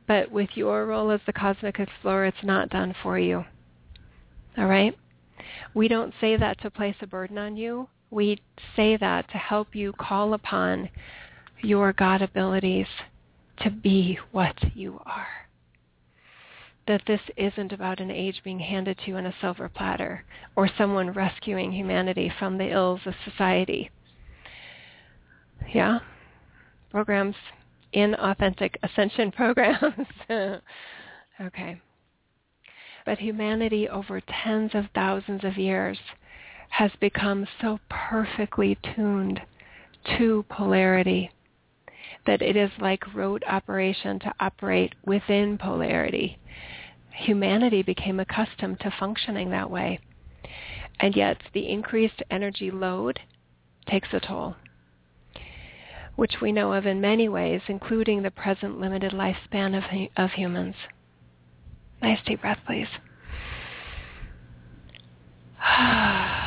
[0.07, 3.45] But with your role as the cosmic explorer, it's not done for you.
[4.57, 4.97] All right?
[5.73, 7.87] We don't say that to place a burden on you.
[8.09, 8.41] We
[8.75, 10.89] say that to help you call upon
[11.61, 12.87] your God abilities
[13.61, 15.27] to be what you are
[16.89, 20.25] that this isn't about an age being handed to you in a silver platter
[20.55, 23.91] or someone rescuing humanity from the ills of society.
[25.71, 25.99] Yeah?
[26.89, 27.35] Programs,
[27.93, 30.07] inauthentic ascension programs.
[31.39, 31.79] okay.
[33.05, 35.99] But humanity over tens of thousands of years
[36.69, 39.43] has become so perfectly tuned
[40.17, 41.29] to polarity
[42.25, 46.39] that it is like rote operation to operate within polarity
[47.19, 49.99] humanity became accustomed to functioning that way.
[50.99, 53.19] And yet the increased energy load
[53.87, 54.55] takes a toll,
[56.15, 59.83] which we know of in many ways, including the present limited lifespan of,
[60.17, 60.75] of humans.
[62.01, 62.87] Nice deep breath, please.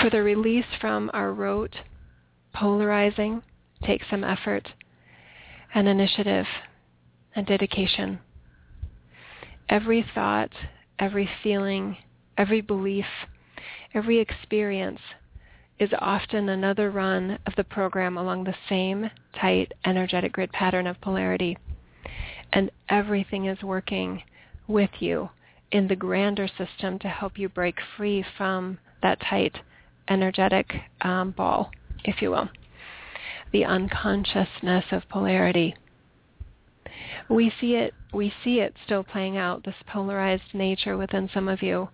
[0.00, 1.74] For the release from our rote
[2.54, 3.42] polarizing
[3.84, 4.68] takes some effort
[5.74, 6.46] and initiative
[7.34, 8.20] and dedication.
[9.68, 10.52] Every thought,
[11.00, 11.96] every feeling,
[12.36, 13.06] every belief,
[13.92, 15.00] every experience
[15.80, 21.00] is often another run of the program along the same tight energetic grid pattern of
[21.00, 21.58] polarity.
[22.52, 24.22] And everything is working
[24.68, 25.30] with you
[25.72, 29.58] in the grander system to help you break free from that tight
[30.08, 31.70] energetic um, ball,
[32.04, 32.48] if you will,
[33.52, 35.74] the unconsciousness of polarity.
[37.28, 41.62] we see it we see it still playing out this polarized nature within some of
[41.62, 41.88] you.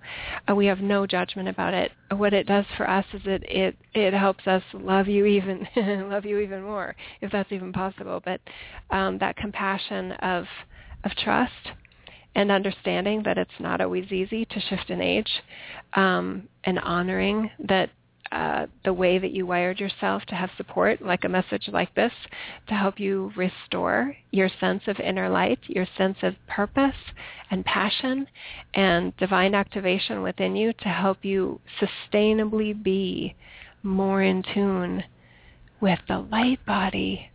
[0.48, 1.90] Uh, we have no judgment about it.
[2.12, 5.66] What it does for us is it it it helps us love you even
[6.08, 8.22] love you even more if that's even possible.
[8.24, 8.40] But
[8.90, 10.44] um, that compassion of
[11.02, 11.72] of trust
[12.36, 15.30] and understanding that it's not always easy to shift an age
[15.94, 17.90] um, and honoring that
[18.35, 22.12] uh, the way that you wired yourself to have support, like a message like this,
[22.66, 26.97] to help you restore your sense of inner light, your sense of purpose
[27.53, 28.26] and passion
[28.74, 33.37] and divine activation within you to help you sustainably be
[33.85, 35.05] more in tune
[35.80, 37.30] with the light body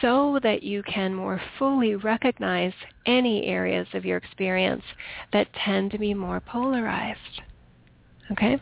[0.00, 2.72] so that you can more fully recognize
[3.06, 4.82] any areas of your experience
[5.32, 7.42] that tend to be more polarized.
[8.32, 8.60] Okay?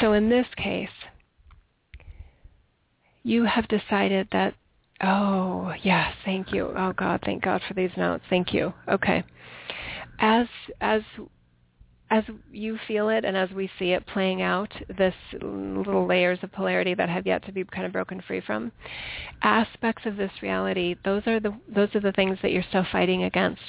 [0.00, 0.88] So in this case,
[3.22, 4.54] you have decided that,
[5.02, 6.72] oh, yes, thank you.
[6.76, 8.24] Oh, God, thank God for these notes.
[8.28, 8.72] Thank you.
[8.88, 9.22] Okay.
[10.18, 10.46] As,
[10.80, 11.02] as,
[12.12, 16.52] as you feel it and as we see it playing out, this little layers of
[16.52, 18.70] polarity that have yet to be kind of broken free from,
[19.40, 23.24] aspects of this reality, those are the those are the things that you're still fighting
[23.24, 23.62] against,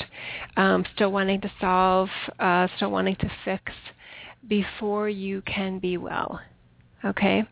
[0.58, 3.72] um, still wanting to solve, uh, still wanting to fix,
[4.50, 6.42] before you can be well.
[7.06, 7.46] Okay?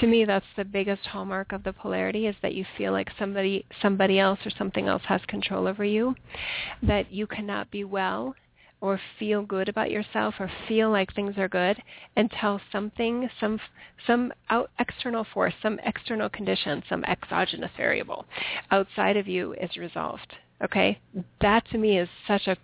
[0.00, 3.66] To me that's the biggest hallmark of the polarity is that you feel like somebody
[3.82, 6.14] somebody else or something else has control over you,
[6.82, 8.34] that you cannot be well
[8.84, 11.82] or feel good about yourself or feel like things are good
[12.16, 13.58] until something some
[14.06, 18.26] some out external force some external condition some exogenous variable
[18.70, 20.98] outside of you is resolved okay
[21.40, 22.56] that to me is such a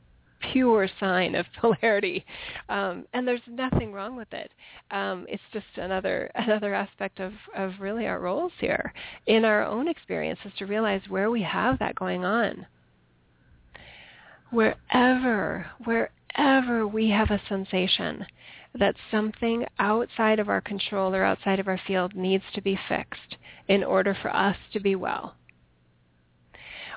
[0.53, 2.25] pure sign of polarity,
[2.71, 4.51] um, and there's nothing wrong with it.
[4.91, 8.95] Um, it's just another another aspect of of really our roles here
[9.27, 12.66] in our own experiences to realize where we have that going on.
[14.51, 18.26] Wherever wherever we have a sensation
[18.78, 23.36] that something outside of our control or outside of our field needs to be fixed
[23.68, 25.34] in order for us to be well.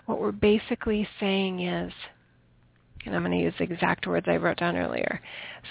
[0.05, 1.93] What we're basically saying is
[3.05, 5.21] and I'm going to use the exact words I wrote down earlier.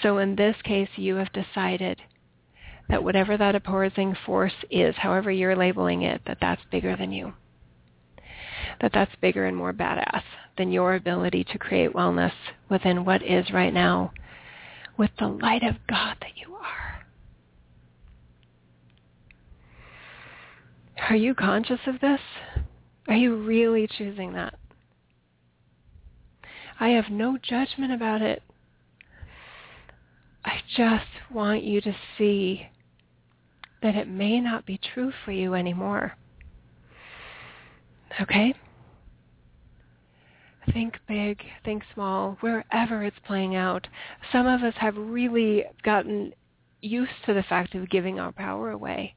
[0.03, 1.99] So in this case, you have decided
[2.91, 7.33] that whatever that opposing force is, however you're labeling it, that that's bigger than you.
[8.83, 10.23] That that's bigger and more badass
[10.57, 12.33] than your ability to create wellness
[12.69, 14.13] within what is right now
[14.99, 17.05] with the light of God that you are.
[21.09, 22.21] Are you conscious of this?
[23.09, 24.55] Are you really choosing that?
[26.79, 28.43] I have no judgment about it.
[30.45, 32.69] I just want you to see
[33.83, 36.13] that it may not be true for you anymore.
[38.21, 38.55] Okay?
[40.73, 43.89] Think big, think small, wherever it's playing out.
[44.31, 46.35] Some of us have really gotten
[46.81, 49.15] used to the fact of giving our power away.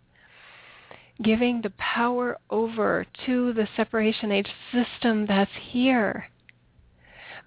[1.22, 6.30] Giving the power over to the separation age system that's here.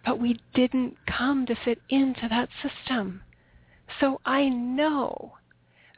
[0.05, 3.23] But we didn't come to fit into that system.
[4.01, 5.38] So I know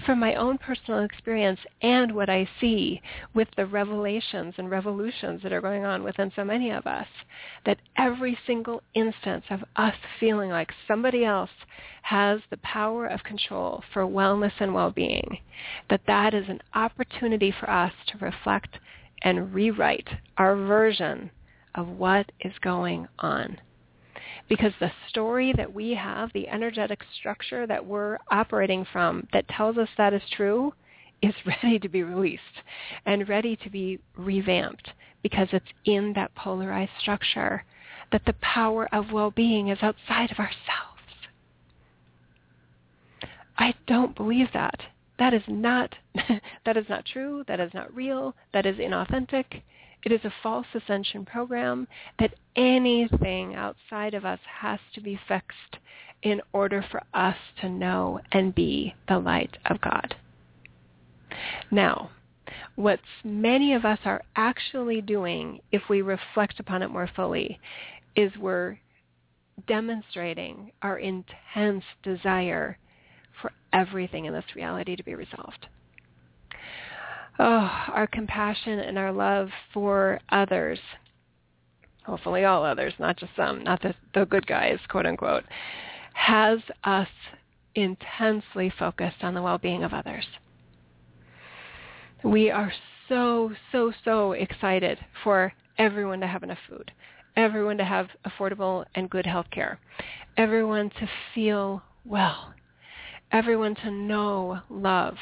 [0.05, 3.01] from my own personal experience and what I see
[3.35, 7.07] with the revelations and revolutions that are going on within so many of us,
[7.67, 11.51] that every single instance of us feeling like somebody else
[12.03, 15.39] has the power of control for wellness and well-being,
[15.89, 18.79] that that is an opportunity for us to reflect
[19.23, 21.31] and rewrite our version
[21.75, 23.59] of what is going on
[24.49, 29.79] because the story that we have, the energetic structure that we're operating from that tells
[29.79, 30.73] us that is true,
[31.23, 32.43] is ready to be released
[33.07, 34.91] and ready to be revamped
[35.23, 37.65] because it's in that polarized structure
[38.13, 40.57] that the power of well-being is outside of ourselves.
[43.59, 44.81] I don't believe that.
[45.19, 45.95] That is not
[46.65, 47.45] that is not true.
[47.47, 48.35] That is not real.
[48.55, 49.63] That is inauthentic.
[50.03, 51.87] It is a false ascension program
[52.19, 55.79] that anything outside of us has to be fixed
[56.23, 60.15] in order for us to know and be the light of God.
[61.71, 62.11] Now,
[62.77, 67.61] what many of us are actually doing, if we reflect upon it more fully,
[68.17, 68.79] is we're
[69.67, 72.79] demonstrating our intense desire
[73.41, 75.67] for everything in this reality to be resolved
[77.41, 80.79] oh, our compassion and our love for others,
[82.05, 85.45] hopefully all others, not just some, not the, the good guys, quote unquote,
[86.13, 87.09] has us
[87.75, 90.27] intensely focused on the well-being of others.
[92.23, 92.73] We are
[93.09, 96.93] so, so, so excited for everyone to have enough food,
[97.37, 99.79] everyone to have affordable and good health care,
[100.37, 102.53] everyone to feel well,
[103.33, 105.15] everyone to know love,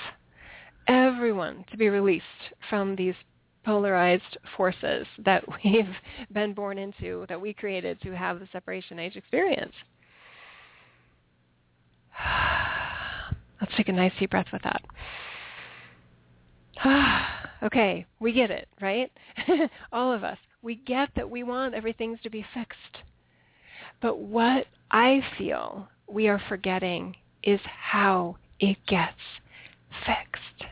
[0.88, 2.24] everyone to be released
[2.68, 3.14] from these
[3.64, 5.94] polarized forces that we've
[6.32, 9.74] been born into, that we created to have the separation age experience.
[13.60, 14.82] Let's take a nice deep breath with that.
[17.62, 19.10] okay, we get it, right?
[19.92, 20.38] All of us.
[20.62, 23.04] We get that we want everything to be fixed.
[24.00, 29.12] But what I feel we are forgetting is how it gets
[30.06, 30.70] fixed.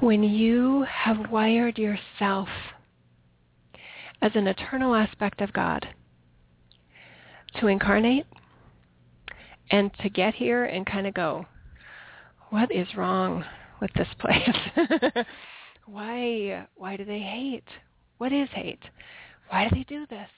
[0.00, 2.48] When you have wired yourself
[4.22, 5.86] as an eternal aspect of God
[7.60, 8.26] to incarnate
[9.70, 11.46] and to get here and kind of go,
[12.50, 13.44] what is wrong
[13.80, 14.56] with this place?
[15.86, 17.68] why why do they hate?
[18.18, 18.82] What is hate?
[19.48, 20.30] Why do they do this?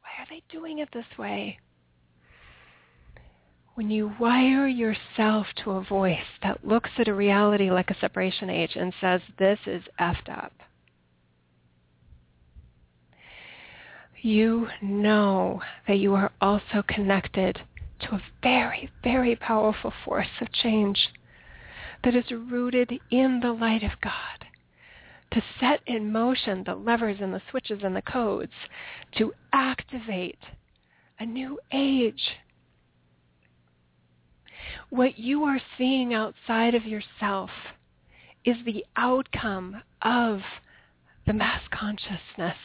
[0.00, 1.58] Why are they doing it this way?
[3.76, 8.48] When you wire yourself to a voice that looks at a reality like a separation
[8.48, 10.54] age and says, this is effed up,
[14.22, 17.60] you know that you are also connected
[18.00, 21.10] to a very, very powerful force of change
[22.02, 24.46] that is rooted in the light of God
[25.32, 28.54] to set in motion the levers and the switches and the codes
[29.18, 30.38] to activate
[31.18, 32.38] a new age.
[34.90, 37.50] What you are seeing outside of yourself
[38.44, 40.40] is the outcome of
[41.26, 42.56] the mass consciousness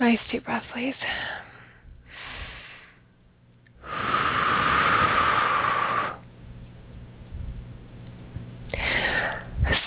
[0.00, 0.94] Nice deep breath, please.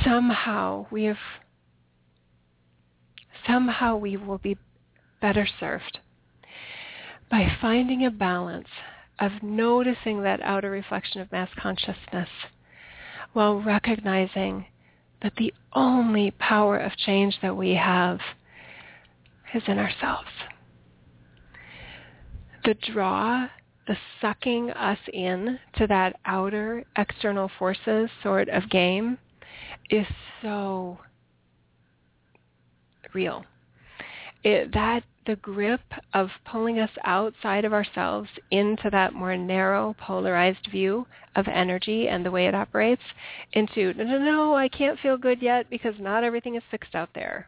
[0.06, 1.18] Somehow we have
[3.48, 4.56] somehow we will be
[5.20, 6.00] better served
[7.34, 8.68] by finding a balance
[9.18, 12.30] of noticing that outer reflection of mass consciousness
[13.34, 14.64] while recognizing
[15.24, 18.20] that the only power of change that we have
[19.56, 20.30] is in ourselves.
[22.66, 23.48] The draw,
[23.88, 29.18] the sucking us in to that outer external forces sort of game
[29.90, 30.06] is
[30.44, 31.00] so
[33.12, 33.44] real.
[34.44, 35.82] It, that the grip
[36.14, 42.26] of pulling us outside of ourselves into that more narrow, polarized view of energy and
[42.26, 43.02] the way it operates
[43.54, 47.10] into, no, no, no, I can't feel good yet because not everything is fixed out
[47.16, 47.48] there.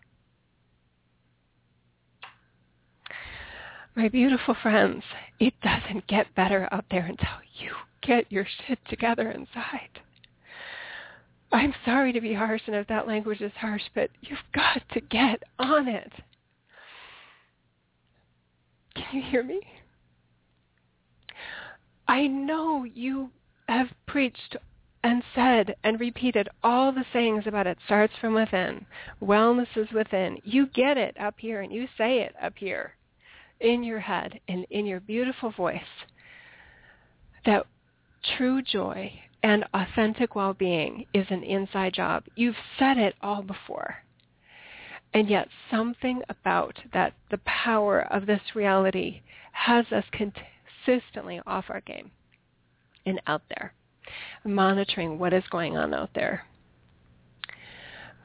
[3.95, 5.03] My beautiful friends,
[5.39, 7.71] it doesn't get better out there until you
[8.01, 10.01] get your shit together inside.
[11.51, 14.99] I'm sorry to be harsh and if that language is harsh, but you've got to
[14.99, 16.11] get on it.
[19.09, 19.61] Can you hear me?
[22.07, 23.31] I know you
[23.67, 24.55] have preached
[25.03, 28.85] and said and repeated all the sayings about it starts from within.
[29.21, 30.39] Wellness is within.
[30.43, 32.95] You get it up here and you say it up here
[33.59, 35.81] in your head and in your beautiful voice
[37.45, 37.65] that
[38.37, 39.11] true joy
[39.43, 42.23] and authentic well-being is an inside job.
[42.35, 44.04] You've said it all before.
[45.15, 49.21] And yet something about that, the power of this reality
[49.53, 52.11] has us consistently off our game
[53.05, 53.73] and out there,
[54.43, 56.43] monitoring what is going on out there.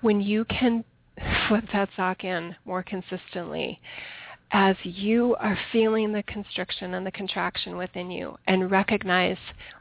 [0.01, 0.85] When you can
[1.49, 3.81] flip that sock in more consistently
[4.51, 9.39] as you are feeling the constriction and the contraction within you and recognize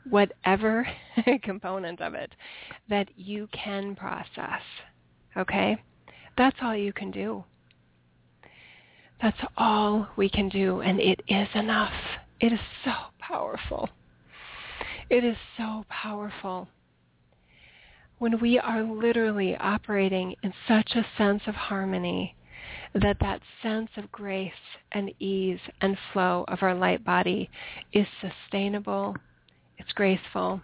[0.08, 0.88] whatever
[1.42, 2.36] component of it
[2.88, 4.62] that you can process.
[5.36, 5.76] Okay?
[6.40, 7.44] That's all you can do.
[9.22, 11.92] That's all we can do, and it is enough.
[12.40, 13.90] It is so powerful.
[15.10, 16.70] It is so powerful.
[18.20, 22.38] When we are literally operating in such a sense of harmony
[22.94, 24.54] that that sense of grace
[24.94, 27.50] and ease and flow of our light body
[27.92, 29.14] is sustainable,
[29.78, 30.62] it's graceful,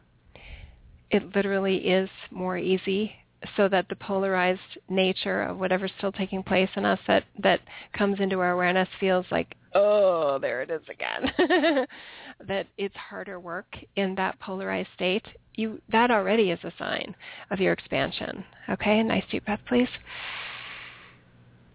[1.11, 3.13] it literally is more easy
[3.55, 4.59] so that the polarized
[4.89, 7.59] nature of whatever's still taking place in us that, that
[7.93, 11.85] comes into our awareness feels like, oh, there it is again.
[12.47, 15.25] that it's harder work in that polarized state.
[15.55, 17.15] You that already is a sign
[17.49, 18.43] of your expansion.
[18.69, 19.89] Okay, nice deep breath please.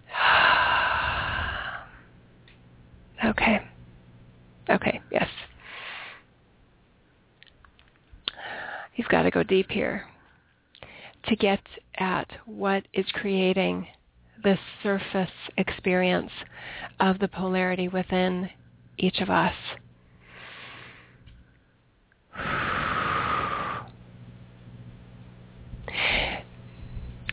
[3.23, 3.61] Okay.
[4.71, 5.29] Okay, yes.
[8.97, 10.10] You've got to go deep here
[11.27, 11.61] to get
[11.99, 13.87] at what is creating
[14.43, 16.31] this surface experience
[16.99, 18.49] of the polarity within
[18.99, 19.55] each of us.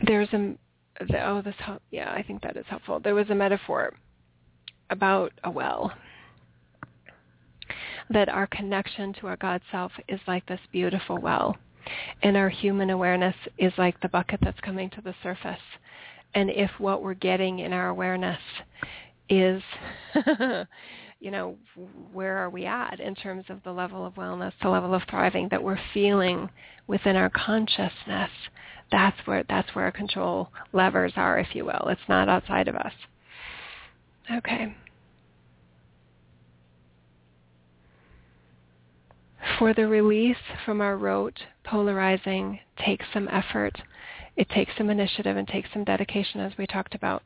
[0.04, 0.54] There's a
[1.20, 1.54] oh this
[1.90, 3.00] yeah I think that is helpful.
[3.00, 3.94] There was a metaphor
[4.90, 5.92] about a well
[8.10, 11.56] that our connection to our God self is like this beautiful well
[12.22, 15.58] and our human awareness is like the bucket that's coming to the surface.
[16.34, 18.38] And if what we're getting in our awareness
[19.28, 19.62] is,
[21.20, 21.56] you know,
[22.12, 25.48] where are we at in terms of the level of wellness, the level of thriving
[25.50, 26.50] that we're feeling
[26.86, 28.30] within our consciousness,
[28.90, 31.88] that's where that's where our control levers are, if you will.
[31.88, 32.92] It's not outside of us.
[34.30, 34.74] Okay.
[39.58, 41.38] For the release from our rote
[41.68, 43.76] polarizing takes some effort.
[44.36, 47.22] It takes some initiative and takes some dedication as we talked about.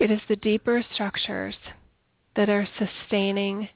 [0.00, 1.56] It is the deeper structures
[2.36, 3.68] that are sustaining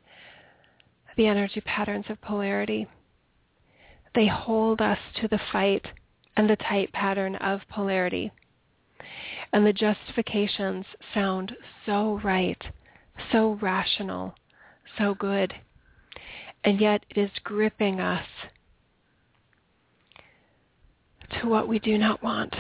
[1.17, 2.87] the energy patterns of polarity.
[4.15, 5.85] They hold us to the fight
[6.37, 8.31] and the tight pattern of polarity.
[9.53, 12.63] And the justifications sound so right,
[13.31, 14.35] so rational,
[14.97, 15.53] so good.
[16.65, 18.27] And yet it is gripping us
[21.41, 22.55] to what we do not want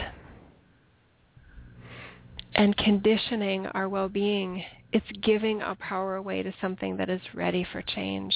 [2.54, 4.64] and conditioning our well-being.
[4.92, 8.34] It's giving our power away to something that is ready for change.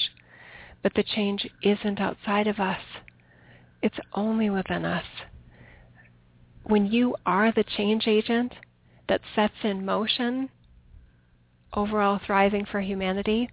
[0.82, 2.80] But the change isn't outside of us.
[3.82, 5.04] It's only within us.
[6.66, 8.52] When you are the change agent
[9.08, 10.50] that sets in motion
[11.72, 13.50] overall thriving for humanity,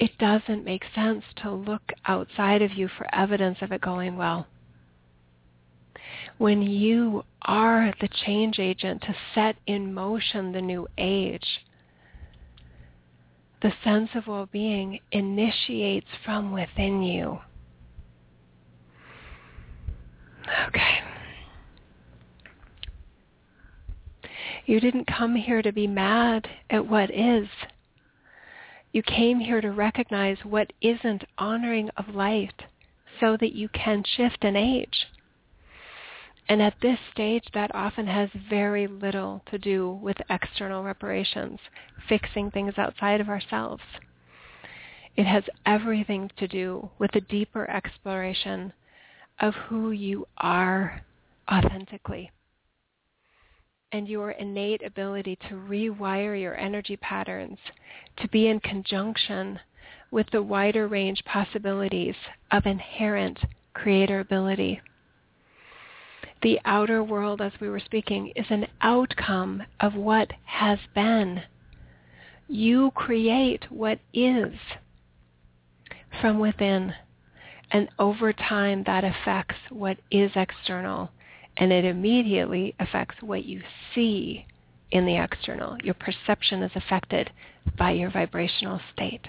[0.00, 4.48] it doesn't make sense to look outside of you for evidence of it going well.
[6.38, 11.64] When you are the change agent to set in motion the new age,
[13.62, 17.38] the sense of well-being initiates from within you.
[20.66, 21.05] Okay.
[24.66, 27.46] You didn't come here to be mad at what is.
[28.92, 32.64] You came here to recognize what isn't honoring of light
[33.20, 35.06] so that you can shift an age.
[36.48, 41.60] And at this stage, that often has very little to do with external reparations,
[42.08, 43.82] fixing things outside of ourselves.
[45.16, 48.72] It has everything to do with a deeper exploration
[49.38, 51.02] of who you are
[51.50, 52.32] authentically
[53.92, 57.58] and your innate ability to rewire your energy patterns
[58.16, 59.58] to be in conjunction
[60.10, 62.14] with the wider range possibilities
[62.50, 63.38] of inherent
[63.74, 64.80] creator ability.
[66.42, 71.42] The outer world, as we were speaking, is an outcome of what has been.
[72.48, 74.54] You create what is
[76.20, 76.94] from within.
[77.70, 81.10] And over time, that affects what is external
[81.56, 83.62] and it immediately affects what you
[83.94, 84.46] see
[84.90, 85.76] in the external.
[85.82, 87.30] Your perception is affected
[87.78, 89.26] by your vibrational state.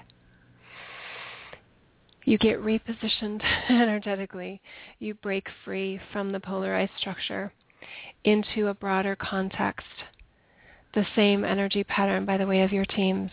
[2.26, 4.62] You get repositioned energetically.
[5.00, 7.54] You break free from the polarized structure
[8.26, 9.88] into a broader context,
[10.94, 13.32] the same energy pattern by the way of your teams.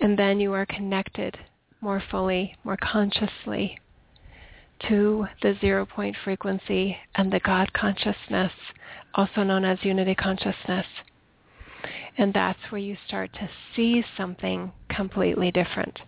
[0.00, 1.36] And then you are connected
[1.80, 3.78] more fully, more consciously
[4.88, 8.52] to the zero point frequency and the God consciousness,
[9.14, 10.86] also known as unity consciousness.
[12.18, 15.98] And that's where you start to see something completely different.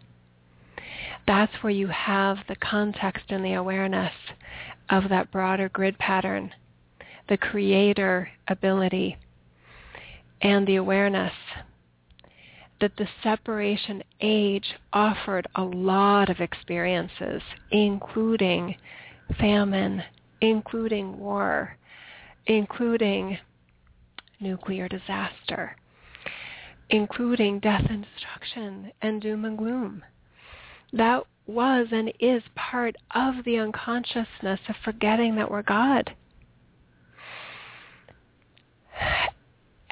[1.26, 4.12] That's where you have the context and the awareness
[4.90, 6.52] of that broader grid pattern,
[7.28, 9.16] the creator ability,
[10.42, 11.32] and the awareness
[12.80, 18.76] that the separation age offered a lot of experiences, including
[19.38, 20.02] famine,
[20.40, 21.76] including war,
[22.46, 23.38] including
[24.40, 25.76] nuclear disaster,
[26.90, 30.02] including death and destruction and doom and gloom.
[30.92, 36.14] That was and is part of the unconsciousness of forgetting that we're God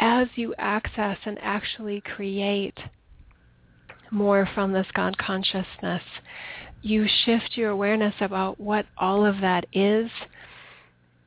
[0.02, 2.76] as you access and actually create
[4.10, 6.02] more from this God consciousness,
[6.82, 10.10] you shift your awareness about what all of that is,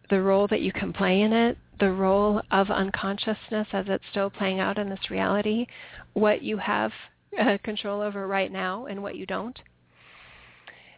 [0.09, 4.29] the role that you can play in it, the role of unconsciousness as it's still
[4.29, 5.67] playing out in this reality,
[6.11, 6.91] what you have
[7.39, 9.57] uh, control over right now and what you don't.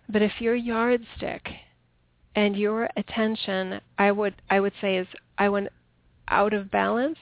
[0.09, 1.47] But if your yardstick
[2.35, 5.07] and your attention, I would I would say is
[5.37, 5.69] I went
[6.29, 7.17] out of balance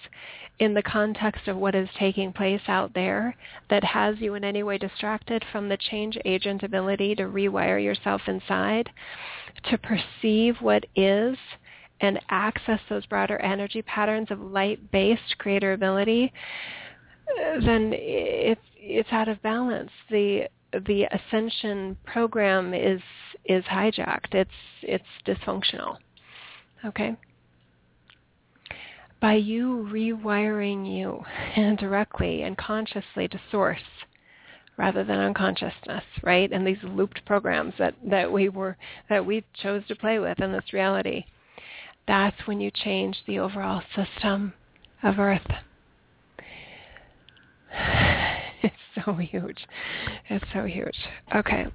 [0.60, 3.36] in the context of what is taking place out there
[3.70, 8.22] that has you in any way distracted from the change agent ability to rewire yourself
[8.28, 8.90] inside,
[9.70, 11.38] to perceive what is
[12.02, 16.32] and access those broader energy patterns of light-based creator ability,
[17.62, 19.92] then it's it's out of balance.
[20.10, 20.48] The
[20.88, 23.02] the ascension program is
[23.46, 24.34] is hijacked.
[24.34, 24.52] It's
[24.82, 25.98] it's dysfunctional.
[26.84, 27.16] Okay?
[29.26, 31.26] By you rewiring you
[31.80, 33.82] directly and consciously to source
[34.78, 36.52] rather than unconsciousness, right?
[36.52, 38.78] And these looped programs that, that we were
[39.10, 41.26] that we chose to play with in this reality.
[42.08, 44.54] That's when you change the overall system
[45.02, 45.52] of Earth.
[48.62, 49.66] It's so huge.
[50.30, 50.98] It's so huge.
[51.36, 51.66] Okay.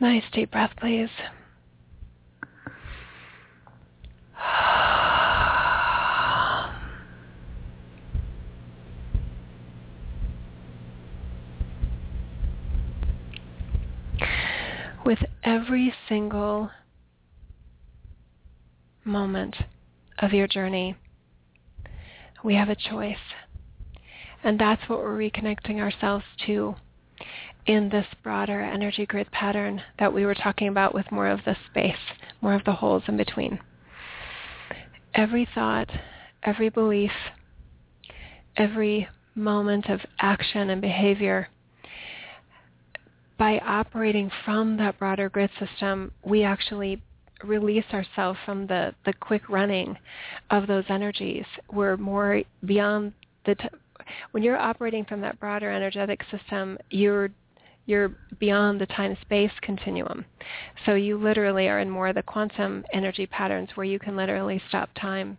[0.00, 1.08] Nice deep breath, please.
[15.04, 16.70] With every single
[19.04, 19.56] moment
[20.18, 20.96] of your journey,
[22.42, 23.16] we have a choice.
[24.42, 26.74] And that's what we're reconnecting ourselves to
[27.66, 31.56] in this broader energy grid pattern that we were talking about with more of the
[31.70, 31.96] space,
[32.40, 33.58] more of the holes in between.
[35.14, 35.88] Every thought,
[36.42, 37.12] every belief,
[38.56, 41.48] every moment of action and behavior,
[43.38, 47.02] by operating from that broader grid system, we actually
[47.42, 49.96] release ourselves from the, the quick running
[50.50, 51.44] of those energies.
[51.72, 53.12] We're more beyond
[53.44, 53.68] the, t-
[54.32, 57.30] when you're operating from that broader energetic system, you're
[57.86, 60.24] you're beyond the time-space continuum.
[60.86, 64.60] So you literally are in more of the quantum energy patterns where you can literally
[64.68, 65.38] stop time.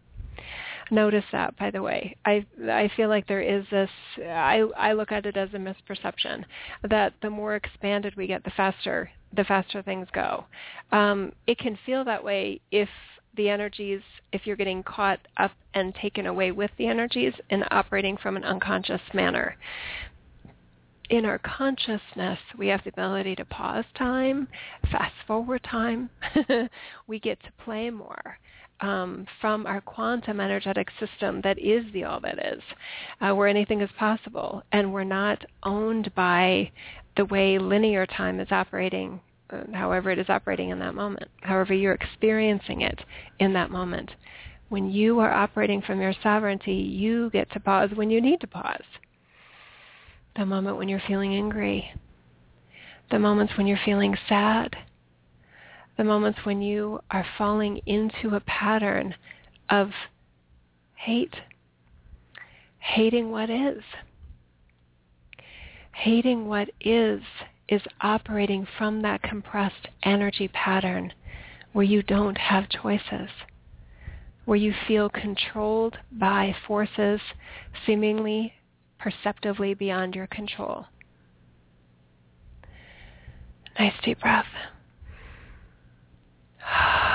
[0.92, 2.16] Notice that by the way.
[2.26, 3.90] I i feel like there is this
[4.20, 6.44] i i look at it as a misperception
[6.88, 10.46] that the more expanded we get the faster the faster things go.
[10.92, 12.90] Um, it can feel that way if
[13.36, 18.16] the energies if you're getting caught up and taken away with the energies and operating
[18.18, 19.58] from an unconscious manner
[21.10, 24.48] in our consciousness, we have the ability to pause time,
[24.92, 26.10] fast forward time.
[27.08, 28.38] we get to play more
[28.82, 32.62] um, from our quantum energetic system that is the all that is,
[33.22, 34.64] uh, where anything is possible.
[34.72, 36.72] And we're not owned by
[37.18, 41.74] the way linear time is operating, uh, however it is operating in that moment, however
[41.74, 43.00] you're experiencing it
[43.40, 44.12] in that moment.
[44.70, 48.48] When you are operating from your sovereignty, you get to pause when you need to
[48.48, 48.84] pause.
[50.36, 51.94] The moment when you're feeling angry,
[53.10, 54.76] the moments when you're feeling sad,
[55.96, 59.16] the moments when you are falling into a pattern
[59.70, 59.92] of
[60.96, 61.36] hate,
[62.80, 63.82] hating what is.
[65.94, 67.22] Hating what is
[67.70, 71.14] is operating from that compressed energy pattern
[71.72, 73.30] where you don't have choices,
[74.44, 77.22] where you feel controlled by forces
[77.86, 78.54] seemingly
[79.00, 80.86] perceptively beyond your control.
[83.80, 84.46] Nice deep breath.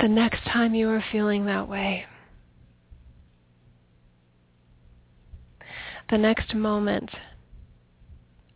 [0.00, 2.04] The next time you are feeling that way,
[6.10, 7.08] the next moment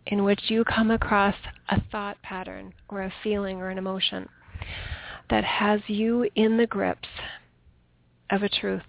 [0.07, 1.35] in which you come across
[1.71, 4.29] a thought pattern or a feeling or an emotion
[5.31, 7.09] that has you in the grips
[8.31, 8.83] of a truth,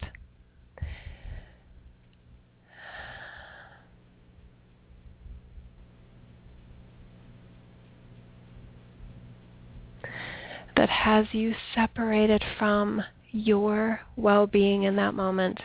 [10.76, 15.60] that has you separated from your well-being in that moment.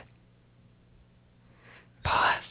[2.03, 2.43] Pause.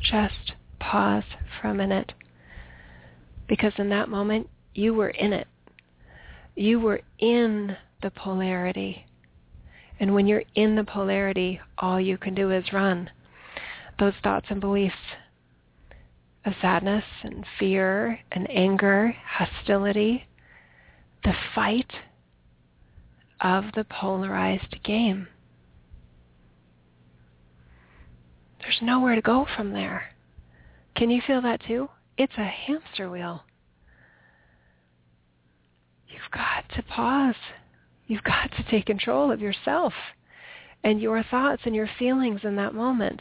[0.00, 1.24] Just pause
[1.60, 2.12] for a minute.
[3.48, 5.48] Because in that moment, you were in it.
[6.58, 9.06] You were in the polarity.
[10.00, 13.10] And when you're in the polarity, all you can do is run.
[14.00, 14.96] Those thoughts and beliefs
[16.44, 20.26] of sadness and fear and anger, hostility,
[21.22, 21.92] the fight
[23.40, 25.28] of the polarized game.
[28.62, 30.06] There's nowhere to go from there.
[30.96, 31.88] Can you feel that too?
[32.16, 33.44] It's a hamster wheel.
[36.18, 37.36] You've got to pause.
[38.08, 39.92] You've got to take control of yourself
[40.82, 43.20] and your thoughts and your feelings in that moment.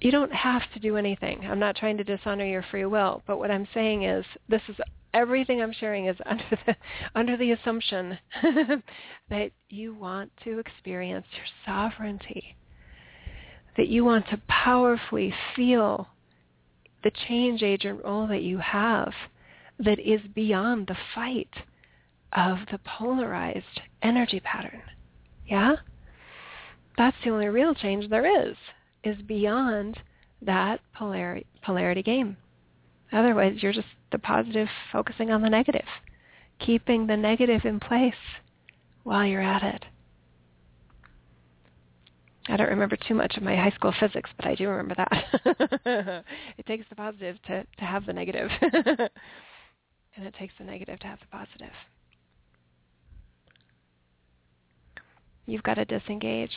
[0.00, 1.44] You don't have to do anything.
[1.44, 4.76] I'm not trying to dishonor your free will, but what I'm saying is this is
[5.12, 6.76] everything I'm sharing is under the
[7.16, 8.16] under the assumption
[9.28, 12.56] that you want to experience your sovereignty.
[13.76, 16.06] That you want to powerfully feel
[17.02, 19.12] the change agent role that you have
[19.80, 21.50] that is beyond the fight
[22.32, 24.82] of the polarized energy pattern.
[25.46, 25.76] Yeah?
[26.96, 28.56] That's the only real change there is,
[29.04, 30.00] is beyond
[30.42, 32.36] that polarity, polarity game.
[33.12, 35.86] Otherwise, you're just the positive focusing on the negative,
[36.58, 38.14] keeping the negative in place
[39.04, 39.84] while you're at it.
[42.48, 46.24] I don't remember too much of my high school physics, but I do remember that.
[46.58, 48.50] it takes the positive to, to have the negative.
[48.62, 51.72] and it takes the negative to have the positive.
[55.48, 56.52] You've got to disengage.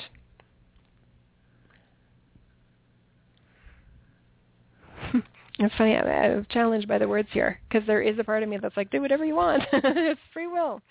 [5.60, 8.58] it's funny, I'm challenged by the words here because there is a part of me
[8.58, 9.64] that's like, do whatever you want.
[9.74, 10.82] it's free will.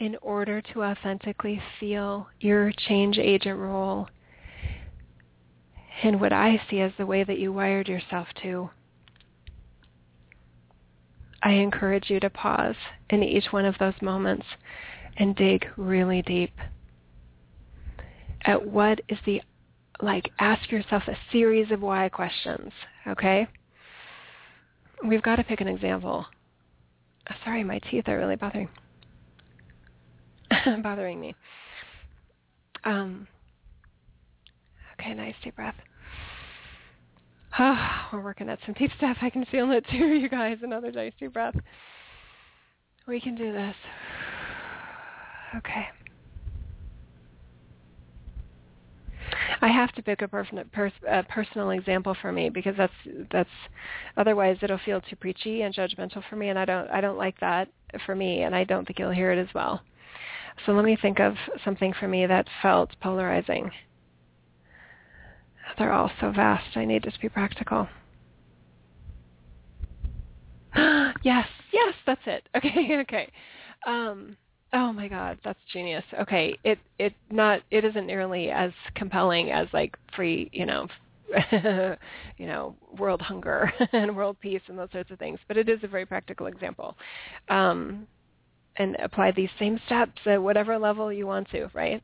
[0.00, 4.08] in order to authentically feel your change agent role
[6.04, 8.70] in what I see as the way that you wired yourself to,
[11.42, 12.74] I encourage you to pause
[13.10, 14.46] in each one of those moments
[15.16, 16.52] and dig really deep
[18.42, 19.42] at what is the,
[20.00, 22.72] like, ask yourself a series of why questions,
[23.06, 23.46] okay?
[25.04, 26.26] We've got to pick an example.
[27.44, 28.68] Sorry, my teeth are really bothering
[30.82, 31.34] bothering me.
[32.84, 33.26] Um,
[34.98, 35.74] okay, nice deep breath.
[37.58, 37.76] Oh,
[38.12, 39.18] we're working at some deep stuff.
[39.20, 40.58] I can feel it too, you guys.
[40.62, 41.56] Another nice deep breath.
[43.06, 43.74] We can do this.
[45.56, 45.86] Okay.
[49.62, 52.92] I have to pick a, pers- a personal example for me because that's
[53.32, 53.48] that's
[54.18, 57.40] otherwise it'll feel too preachy and judgmental for me, and I don't I don't like
[57.40, 57.68] that
[58.04, 59.80] for me, and I don't think you'll hear it as well.
[60.66, 61.34] So let me think of
[61.64, 63.70] something for me that felt polarizing.
[65.76, 66.76] They're all so vast.
[66.76, 67.88] I need it to be practical.
[70.76, 72.48] yes, yes, that's it.
[72.56, 73.30] Okay, okay.
[73.86, 74.36] Um,
[74.72, 76.04] oh my God, that's genius.
[76.20, 80.88] Okay, it it not it isn't nearly as compelling as like free, you know,
[82.38, 85.38] you know, world hunger and world peace and those sorts of things.
[85.48, 86.96] But it is a very practical example.
[87.48, 88.06] Um,
[88.76, 92.02] and apply these same steps at whatever level you want to, right?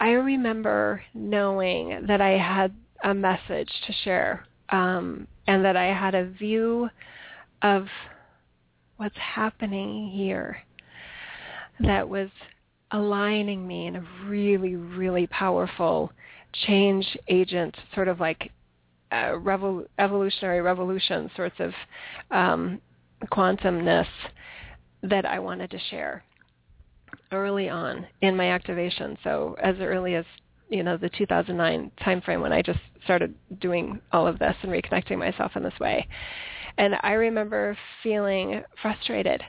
[0.00, 2.74] I remember knowing that I had
[3.04, 6.88] a message to share um, and that I had a view
[7.60, 7.86] of
[8.96, 10.56] what's happening here
[11.80, 12.30] that was
[12.92, 16.10] aligning me in a really, really powerful
[16.66, 18.50] change agent, sort of like
[19.12, 21.72] uh, revol- evolutionary revolution sorts of
[22.30, 22.80] um,
[23.30, 24.06] quantumness
[25.02, 26.24] that I wanted to share
[27.32, 29.16] early on in my activation.
[29.22, 30.24] So as early as
[30.68, 35.18] you know the 2009 timeframe when I just started doing all of this and reconnecting
[35.18, 36.06] myself in this way.
[36.78, 39.42] And I remember feeling frustrated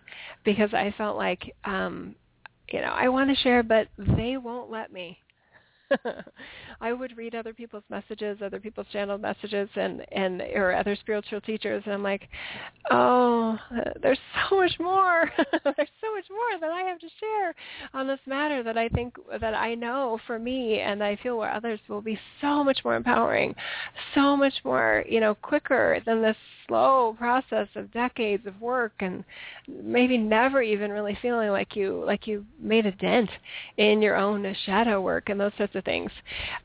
[0.43, 2.15] because I felt like, um,
[2.71, 5.19] you know, I want to share, but they won't let me.
[6.81, 11.41] I would read other people's messages, other people's channeled messages, and and or other spiritual
[11.41, 12.27] teachers, and I'm like,
[12.89, 13.57] oh,
[14.01, 14.19] there's
[14.49, 15.31] so much more.
[15.37, 17.55] there's so much more that I have to share
[17.93, 21.53] on this matter that I think that I know for me, and I feel where
[21.53, 23.55] others will be so much more empowering,
[24.15, 26.37] so much more, you know, quicker than this
[26.67, 29.23] slow process of decades of work and
[29.67, 33.29] maybe never even really feeling like you like you made a dent
[33.77, 36.11] in your own shadow work and those sorts of things.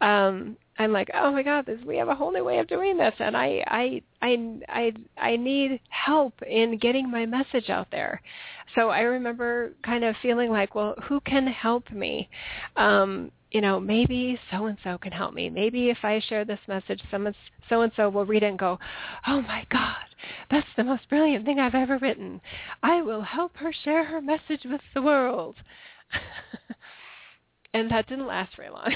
[0.00, 2.96] Um, I'm like, oh my God, this, we have a whole new way of doing
[2.96, 8.20] this, and I, I, I, I, I need help in getting my message out there.
[8.74, 12.28] So I remember kind of feeling like, well, who can help me?
[12.76, 15.48] Um, you know, maybe so and so can help me.
[15.48, 17.34] Maybe if I share this message, someone
[17.70, 18.78] so and so will read it and go,
[19.26, 20.04] "Oh my God,
[20.50, 22.40] that's the most brilliant thing I've ever written.
[22.82, 25.56] I will help her share her message with the world."
[27.72, 28.94] and that didn't last very long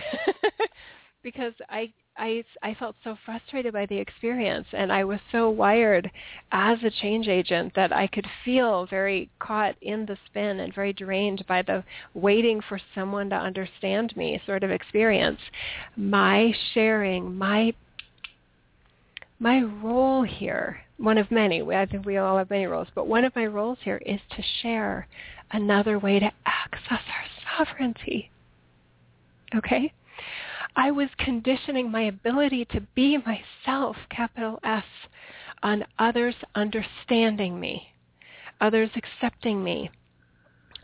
[1.23, 6.11] because I I I felt so frustrated by the experience and I was so wired
[6.53, 10.93] as a change agent that I could feel very caught in the spin and very
[10.93, 15.41] drained by the waiting for someone to understand me sort of experience.
[15.97, 17.75] My sharing, my
[19.39, 23.25] my role here, one of many, I think we all have many roles, but one
[23.25, 25.09] of my roles here is to share
[25.53, 28.31] another way to access our sovereignty.
[29.57, 29.93] Okay?
[30.77, 34.85] I was conditioning my ability to be myself, capital S,
[35.63, 37.93] on others understanding me,
[38.61, 39.91] others accepting me,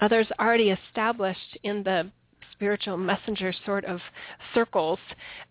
[0.00, 2.10] others already established in the
[2.52, 4.00] spiritual messenger sort of
[4.54, 4.98] circles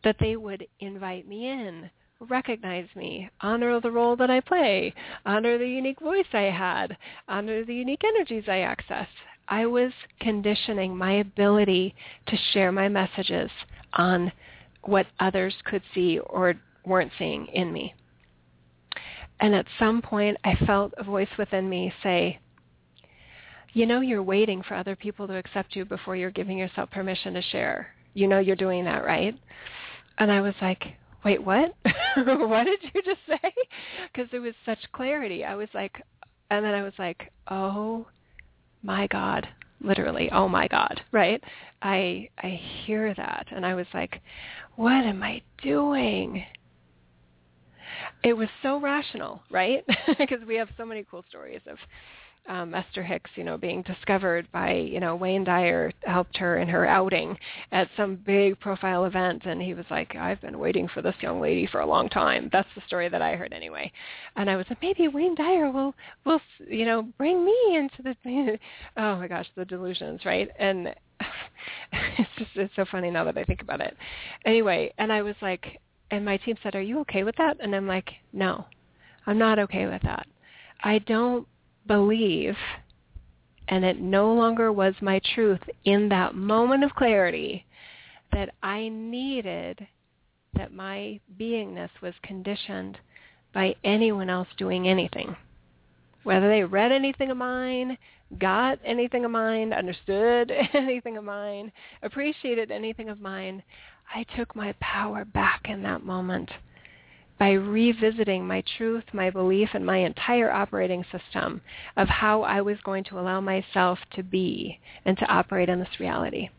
[0.03, 4.93] that they would invite me in, recognize me, honor the role that I play,
[5.25, 9.07] honor the unique voice I had, honor the unique energies I access.
[9.47, 11.93] I was conditioning my ability
[12.27, 13.51] to share my messages
[13.95, 14.31] on
[14.83, 16.53] what others could see or
[16.85, 17.93] weren't seeing in me.
[19.39, 22.39] And at some point, I felt a voice within me say,
[23.73, 27.33] you know you're waiting for other people to accept you before you're giving yourself permission
[27.33, 27.87] to share.
[28.13, 29.37] You know you're doing that, right?
[30.17, 30.81] And I was like,
[31.25, 31.75] wait, what?
[32.15, 33.53] what did you just say?
[34.13, 35.43] Because there was such clarity.
[35.43, 36.01] I was like,
[36.49, 38.05] and then I was like, oh
[38.81, 39.45] my God,
[39.85, 41.41] literally, oh my God, right?
[41.81, 44.21] I I hear that, and I was like,
[44.75, 46.43] what am I doing?
[48.23, 49.83] It was so rational, right?
[50.17, 51.77] because we have so many cool stories of
[52.47, 56.67] um, Esther Hicks, you know, being discovered by, you know, Wayne Dyer helped her in
[56.67, 57.37] her outing
[57.71, 61.41] at some big profile event, and he was like, "I've been waiting for this young
[61.41, 63.91] lady for a long time." That's the story that I heard anyway,
[64.35, 68.59] and I was like, maybe Wayne Dyer will will you know bring me into the.
[68.97, 70.49] oh my gosh, the delusions, right?
[70.59, 70.93] And
[71.91, 73.97] it's just it's so funny now that I think about it.
[74.45, 75.79] Anyway, and I was like,
[76.11, 78.65] and my team said, "Are you okay with that?" And I'm like, "No,
[79.25, 80.27] I'm not okay with that.
[80.83, 81.47] I don't
[81.87, 82.55] believe,
[83.67, 87.65] and it no longer was my truth in that moment of clarity
[88.31, 89.87] that I needed
[90.53, 92.97] that my beingness was conditioned
[93.53, 95.35] by anyone else doing anything.
[96.23, 97.97] Whether they read anything of mine,
[98.39, 101.71] got anything of mine, understood anything of mine,
[102.01, 103.63] appreciated anything of mine,
[104.13, 106.51] I took my power back in that moment
[107.37, 111.61] by revisiting my truth, my belief, and my entire operating system
[111.97, 115.99] of how I was going to allow myself to be and to operate in this
[115.99, 116.49] reality.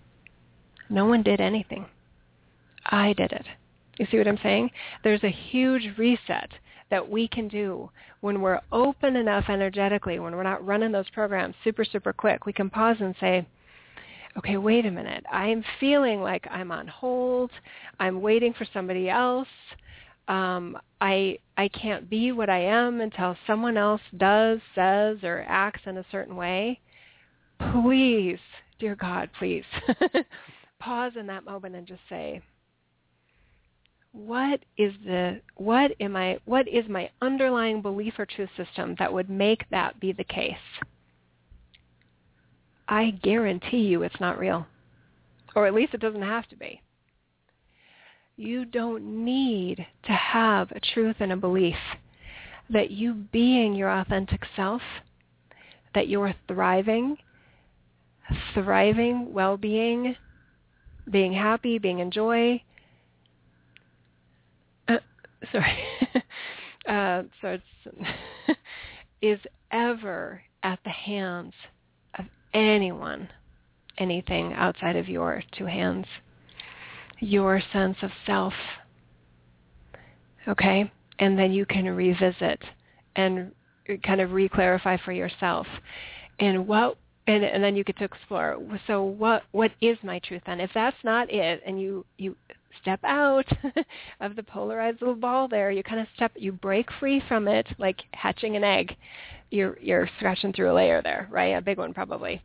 [0.90, 1.86] No one did anything.
[2.84, 3.46] I did it.
[3.98, 4.70] You see what I'm saying?
[5.02, 6.50] There's a huge reset
[6.90, 11.54] that we can do when we're open enough energetically, when we're not running those programs
[11.64, 12.46] super, super quick.
[12.46, 13.46] We can pause and say,
[14.38, 15.24] okay, wait a minute.
[15.32, 17.50] I'm feeling like I'm on hold.
[17.98, 19.48] I'm waiting for somebody else
[20.28, 25.82] um, I I can't be what I am until someone else does, says, or acts
[25.86, 26.80] in a certain way.
[27.72, 28.38] Please,
[28.78, 29.64] dear God, please
[30.78, 32.42] pause in that moment and just say,
[34.12, 39.12] what is the what am I what is my underlying belief or truth system that
[39.12, 40.54] would make that be the case?
[42.88, 44.66] I guarantee you it's not real.
[45.54, 46.80] Or at least it doesn't have to be.
[48.38, 51.78] You don't need to have a truth and a belief
[52.68, 54.82] that you being your authentic self,
[55.94, 57.16] that you're thriving,
[58.52, 60.16] thriving, well-being,
[61.10, 62.62] being happy, being in joy.
[64.86, 64.98] Uh,
[65.50, 65.78] sorry.
[66.86, 67.56] uh, so
[69.22, 71.54] is ever at the hands
[72.18, 73.30] of anyone,
[73.96, 76.04] anything outside of your two hands
[77.20, 78.52] your sense of self.
[80.48, 80.90] Okay?
[81.18, 82.62] And then you can revisit
[83.16, 83.52] and
[84.02, 85.66] kind of re-clarify for yourself.
[86.38, 86.98] And what
[87.28, 88.56] and, and then you get to explore.
[88.86, 90.60] So what what is my truth then?
[90.60, 92.36] If that's not it, and you you
[92.80, 93.46] step out
[94.20, 97.66] of the polarized little ball there, you kind of step, you break free from it,
[97.78, 98.96] like hatching an egg.
[99.50, 101.56] You're you're scratching through a layer there, right?
[101.56, 102.42] A big one probably.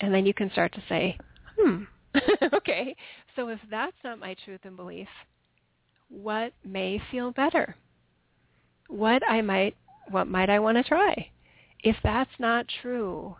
[0.00, 1.18] And then you can start to say,
[1.58, 1.84] hmm,
[2.54, 2.96] okay,
[3.36, 5.08] so if that's not my truth and belief,
[6.08, 7.76] what may feel better?
[8.88, 9.76] What I might
[10.10, 11.30] what might I want to try?
[11.80, 13.36] If that's not true,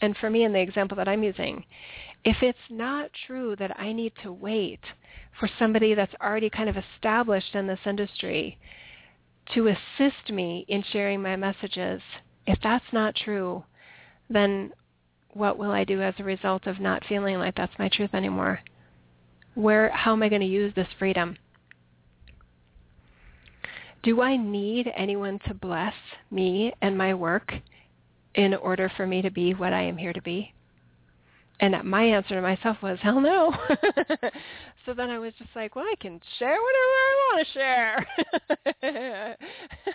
[0.00, 1.64] and for me in the example that I'm using,
[2.24, 4.80] if it's not true that I need to wait
[5.38, 8.58] for somebody that's already kind of established in this industry
[9.54, 12.00] to assist me in sharing my messages,
[12.46, 13.64] if that's not true,
[14.28, 14.72] then
[15.34, 18.60] what will I do as a result of not feeling like that's my truth anymore?
[19.54, 21.36] Where, how am I going to use this freedom?
[24.02, 25.94] Do I need anyone to bless
[26.30, 27.52] me and my work
[28.34, 30.54] in order for me to be what I am here to be?
[31.60, 33.54] And my answer to myself was, hell no.
[34.86, 38.06] so then I was just like, well, I can share whatever I want to share.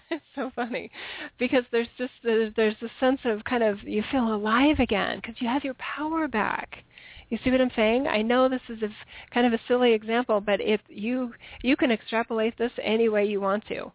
[0.09, 0.91] it's so funny
[1.39, 5.35] because there's just there's, there's a sense of kind of you feel alive again because
[5.39, 6.83] you have your power back.
[7.29, 8.07] You see what I'm saying?
[8.07, 8.89] I know this is a,
[9.33, 13.41] kind of a silly example, but if you you can extrapolate this any way you
[13.41, 13.91] want to.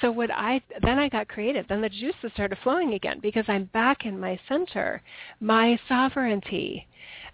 [0.00, 1.66] So what I then I got creative.
[1.66, 5.02] Then the juices started flowing again because I'm back in my center,
[5.40, 6.86] my sovereignty.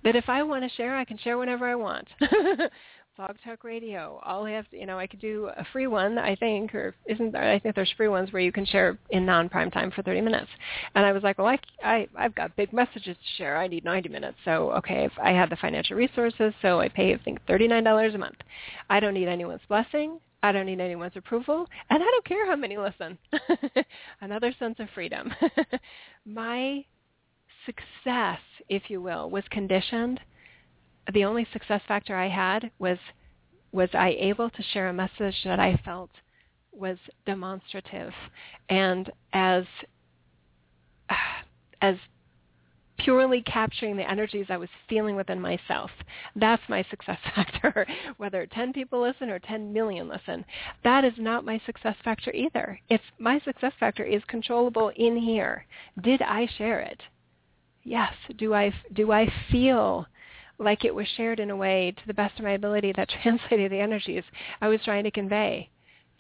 [0.05, 2.09] That if I want to share, I can share whenever I want.
[3.21, 4.18] Blog Talk Radio.
[4.25, 6.95] All I have to, you know, I could do a free one, I think, or
[7.05, 7.53] isn't there?
[7.53, 10.47] I think there's free ones where you can share in non-prime time for 30 minutes.
[10.95, 13.59] And I was like, well, I, I, I've got big messages to share.
[13.59, 14.39] I need 90 minutes.
[14.47, 18.16] So, okay, if I have the financial resources, so I pay, I think, $39 a
[18.16, 18.39] month.
[18.89, 20.18] I don't need anyone's blessing.
[20.43, 23.18] I don't need anyone's approval, and I don't care how many listen.
[24.23, 25.31] Another sense of freedom.
[26.25, 26.83] My
[27.66, 28.41] success,
[28.71, 30.21] if you will, was conditioned
[31.11, 32.98] the only success factor I had was
[33.72, 36.11] was I able to share a message that I felt
[36.72, 38.12] was demonstrative
[38.68, 39.64] and as
[41.82, 41.96] as
[42.98, 45.90] purely capturing the energies I was feeling within myself.
[46.36, 47.86] That's my success factor.
[48.18, 50.44] Whether 10 people listen or 10 million listen,
[50.84, 52.78] that is not my success factor either.
[52.88, 55.64] It's my success factor is controllable in here.
[56.02, 57.00] Did I share it?
[57.84, 58.12] Yes.
[58.36, 60.06] Do I do I feel
[60.61, 63.72] like it was shared in a way to the best of my ability that translated
[63.72, 64.24] the energies
[64.61, 65.70] I was trying to convey.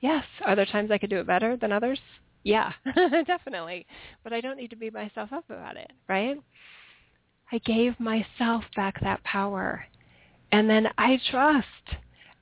[0.00, 1.98] Yes, are there times I could do it better than others?
[2.42, 2.72] Yeah,
[3.26, 3.86] definitely.
[4.24, 6.38] But I don't need to beat myself up about it, right?
[7.52, 9.84] I gave myself back that power.
[10.52, 11.66] And then I trust.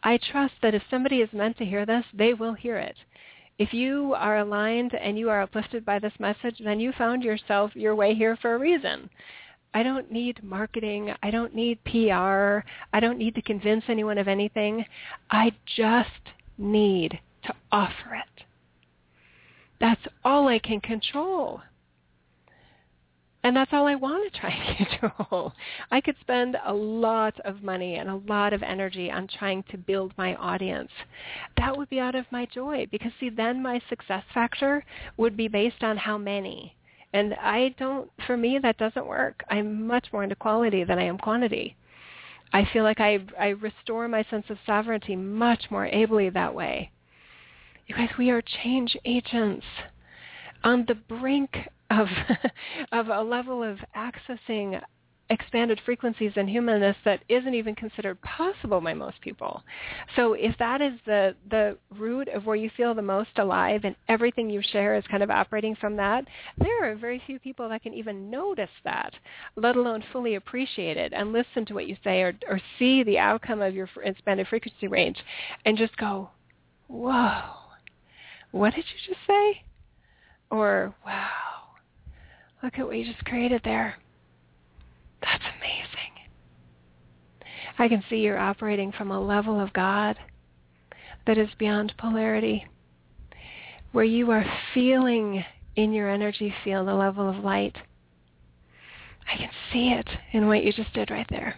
[0.02, 2.96] I trust that if somebody is meant to hear this, they will hear it.
[3.58, 7.72] If you are aligned and you are uplifted by this message, then you found yourself
[7.74, 9.10] your way here for a reason.
[9.74, 11.12] I don't need marketing.
[11.22, 12.64] I don't need PR.
[12.92, 14.84] I don't need to convince anyone of anything.
[15.30, 16.08] I just
[16.56, 18.44] need to offer it.
[19.80, 21.60] That's all I can control.
[23.44, 25.52] And that's all I want to try and control.
[25.90, 29.78] I could spend a lot of money and a lot of energy on trying to
[29.78, 30.90] build my audience.
[31.56, 34.84] That would be out of my joy because see then my success factor
[35.16, 36.74] would be based on how many
[37.12, 39.42] and I don't, for me, that doesn't work.
[39.50, 41.76] I'm much more into quality than I am quantity.
[42.52, 46.90] I feel like I, I restore my sense of sovereignty much more ably that way.
[47.86, 49.64] You guys, we are change agents
[50.62, 51.56] on the brink
[51.90, 52.08] of,
[52.92, 54.82] of a level of accessing
[55.30, 59.62] expanded frequencies and humanness that isn't even considered possible by most people.
[60.16, 63.94] So if that is the the root of where you feel the most alive and
[64.08, 66.24] everything you share is kind of operating from that,
[66.56, 69.12] there are very few people that can even notice that,
[69.56, 73.18] let alone fully appreciate it and listen to what you say or or see the
[73.18, 75.18] outcome of your expanded frequency range
[75.66, 76.30] and just go,
[76.86, 77.42] "Whoa.
[78.50, 79.62] What did you just say?"
[80.50, 81.74] Or, "Wow.
[82.62, 83.96] Look at what you just created there."
[85.22, 85.88] That's amazing.
[87.78, 90.16] I can see you're operating from a level of God
[91.26, 92.66] that is beyond polarity,
[93.92, 95.44] where you are feeling
[95.76, 97.76] in your energy field a level of light.
[99.32, 101.54] I can see it in what you just did right there.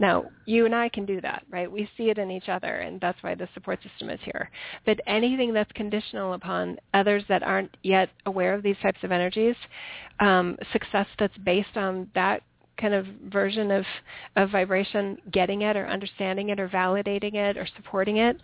[0.00, 1.70] Now, you and I can do that, right?
[1.70, 4.48] We see it in each other, and that's why the support system is here.
[4.86, 9.56] But anything that's conditional upon others that aren't yet aware of these types of energies,
[10.20, 12.42] um, success that's based on that
[12.80, 13.84] kind of version of,
[14.36, 18.38] of vibration getting it or understanding it or validating it or supporting it,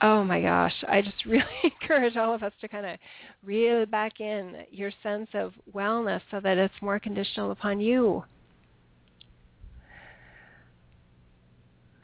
[0.00, 2.98] oh my gosh, I just really encourage all of us to kind of
[3.44, 8.24] reel back in your sense of wellness so that it's more conditional upon you.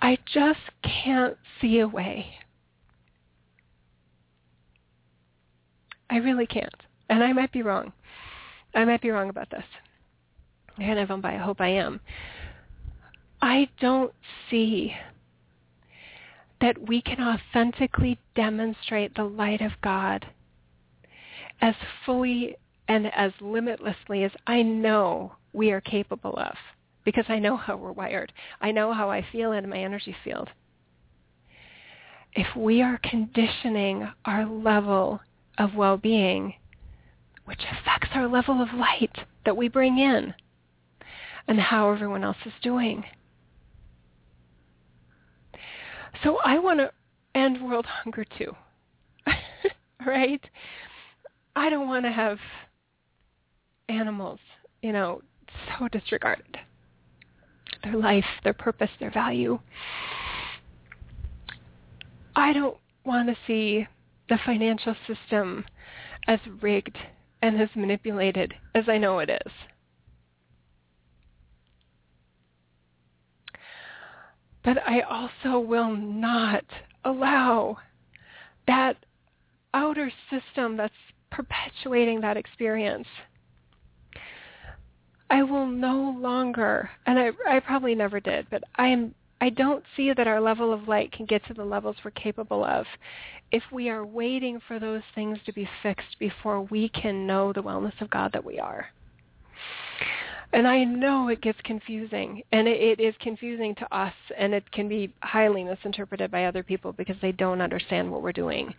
[0.01, 2.27] I just can't see a way.
[6.11, 6.73] I really can't.
[7.11, 7.93] And I might be wrong.
[8.75, 9.65] I might be wrong about this
[10.81, 12.01] if I'm by, I hope I am.
[13.41, 14.13] I don't
[14.51, 14.95] see
[16.61, 20.27] that we can authentically demonstrate the light of God
[21.61, 21.75] as
[22.05, 22.57] fully
[22.89, 26.55] and as limitlessly as I know we are capable of
[27.05, 28.33] because I know how we're wired.
[28.61, 30.51] I know how I feel in my energy field.
[32.35, 35.21] If we are conditioning our level
[35.59, 36.55] of well-being,
[37.45, 40.35] which affects our level of light that we bring in,
[41.49, 43.05] and how everyone else is doing.
[46.23, 46.91] So I want to
[47.35, 48.55] end world hunger too.
[50.07, 50.45] right?
[51.57, 52.39] I don't want to have
[53.89, 54.39] animals,
[54.83, 55.23] you know,
[55.79, 56.59] so disregarded.
[57.83, 59.59] Their life, their purpose, their value.
[62.37, 63.87] I don't want to see
[64.29, 65.65] the financial system
[66.27, 66.99] as rigged
[67.41, 69.53] and as manipulated as I know it is.
[74.65, 76.65] But I also will not
[77.05, 77.79] allow
[78.67, 78.97] that
[79.75, 80.93] outer system that's
[81.31, 83.07] perpetuating that experience.
[85.31, 89.85] I will no longer, and I, I probably never did, but I am I don't
[89.97, 92.87] see that our level of light can get to the levels we're capable of
[93.53, 97.63] if we are waiting for those things to be fixed before we can know the
[97.63, 98.89] wellness of God that we are.
[100.53, 104.71] And I know it gets confusing, and it, it is confusing to us, and it
[104.73, 108.73] can be highly misinterpreted by other people because they don't understand what we're doing.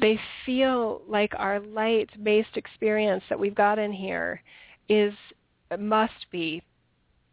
[0.00, 4.40] They feel like our light-based experience that we've got in here
[4.88, 5.12] is
[5.80, 6.62] must be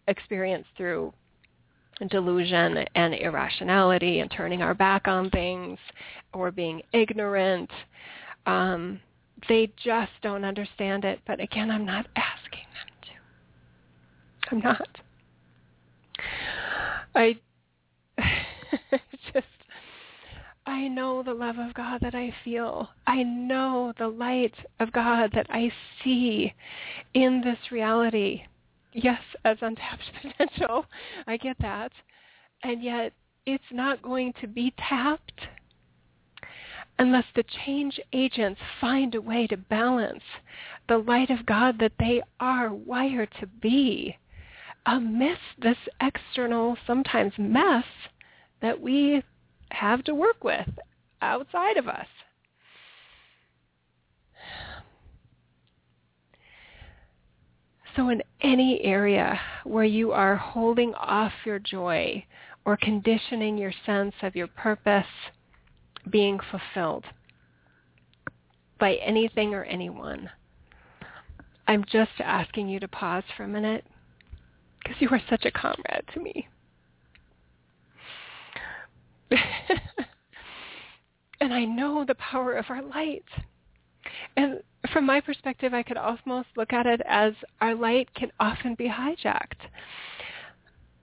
[0.07, 1.13] experienced through
[2.09, 5.77] delusion and irrationality and turning our back on things
[6.33, 7.69] or being ignorant.
[8.47, 8.99] Um,
[9.47, 11.19] they just don't understand it.
[11.27, 12.65] But again, I'm not asking.
[14.53, 14.87] I'm not.
[17.15, 17.37] I
[19.33, 19.45] just,
[20.65, 22.89] I know the love of God that I feel.
[23.07, 25.71] I know the light of God that I
[26.03, 26.53] see
[27.13, 28.43] in this reality
[28.93, 30.85] yes, as untapped potential.
[31.27, 31.91] I get that.
[32.63, 33.13] And yet
[33.45, 35.47] it's not going to be tapped
[36.99, 40.23] unless the change agents find a way to balance
[40.87, 44.15] the light of God that they are wired to be
[44.85, 47.85] amidst this external, sometimes mess
[48.61, 49.23] that we
[49.71, 50.67] have to work with
[51.21, 52.07] outside of us.
[57.95, 62.25] So in any area where you are holding off your joy
[62.65, 65.05] or conditioning your sense of your purpose
[66.09, 67.05] being fulfilled
[68.79, 70.29] by anything or anyone,
[71.67, 73.85] I'm just asking you to pause for a minute
[74.83, 76.47] because you are such a comrade to me.
[81.41, 83.25] and I know the power of our light.
[84.35, 84.61] And
[84.91, 88.89] from my perspective, I could almost look at it as our light can often be
[88.89, 89.69] hijacked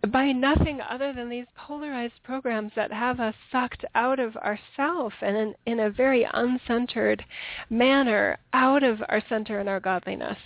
[0.09, 5.37] by nothing other than these polarized programs that have us sucked out of ourself and
[5.37, 7.23] in, in a very uncentered
[7.69, 10.39] manner out of our center and our godliness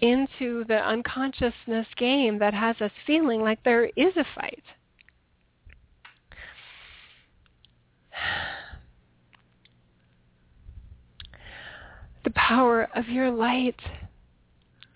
[0.00, 4.62] into the unconsciousness game that has us feeling like there is a fight.
[12.24, 13.80] the power of your light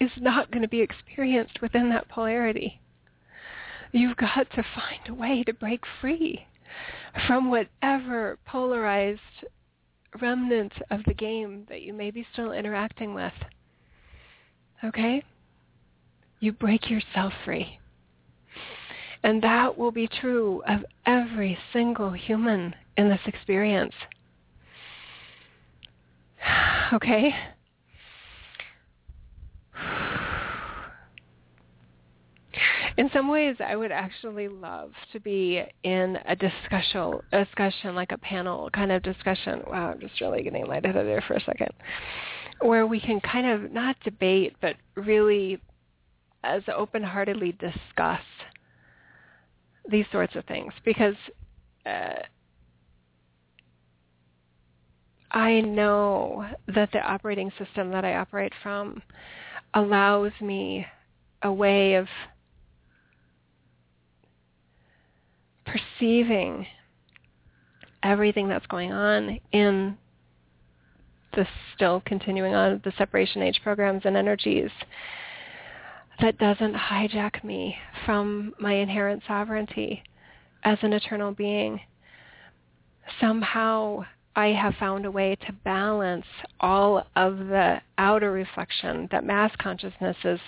[0.01, 2.81] is not going to be experienced within that polarity.
[3.93, 6.47] You've got to find a way to break free
[7.27, 9.21] from whatever polarized
[10.21, 13.33] remnant of the game that you may be still interacting with.
[14.85, 15.23] Okay?
[16.41, 17.79] You break yourself free.
[19.23, 23.95] And that will be true of every single human in this experience.
[26.93, 27.35] Okay?
[32.99, 38.13] In some ways, I would actually love to be in a discussion, a discussion like
[38.13, 39.63] a panel kind of discussion.
[39.67, 41.71] Wow, I'm just really getting lightheaded there for a second,
[42.61, 45.61] where we can kind of not debate, but really,
[46.45, 48.21] as open-heartedly discuss
[49.89, 51.15] these sorts of things, because
[51.87, 52.23] uh,
[55.31, 59.03] I know that the operating system that I operate from
[59.75, 60.87] allows me
[61.43, 62.07] a way of
[65.65, 66.67] perceiving
[68.03, 69.97] everything that's going on in
[71.35, 74.71] the still continuing on the separation age programs and energies
[76.21, 80.03] that doesn't hijack me from my inherent sovereignty
[80.65, 81.81] as an eternal being.
[83.21, 84.05] Somehow
[84.35, 86.27] I have found a way to balance
[86.61, 90.41] all of the outer reflection that mass consciousness is,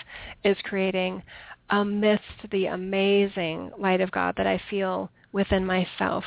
[0.45, 1.23] is creating
[1.71, 6.25] amidst the amazing light of God that I feel within myself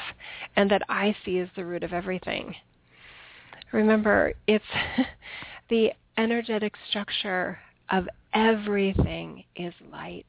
[0.55, 2.53] and that I see as the root of everything.
[3.71, 4.65] Remember, it's
[5.69, 10.25] the energetic structure of everything is light.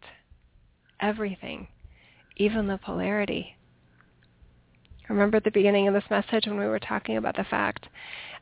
[1.01, 1.69] Everything,
[2.37, 3.55] even the polarity.
[5.09, 7.89] Remember at the beginning of this message when we were talking about the fact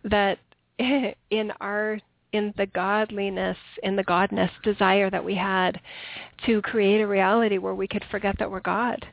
[0.05, 0.39] that
[0.79, 1.99] in our
[2.33, 5.81] in the godliness, in the godness desire that we had
[6.45, 9.07] to create a reality where we could forget that we're God.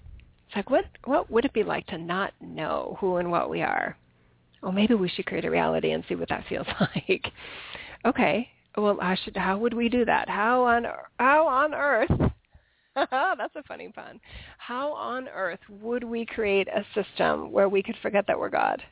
[0.47, 3.61] It's like what what would it be like to not know who and what we
[3.61, 3.97] are?
[4.63, 7.27] Well, maybe we should create a reality and see what that feels like.
[8.05, 8.49] okay.
[8.75, 10.27] Well, how should how would we do that?
[10.27, 10.87] How on
[11.19, 12.09] how on earth
[12.95, 14.19] That's a funny pun.
[14.57, 18.83] How on earth would we create a system where we could forget that we're God?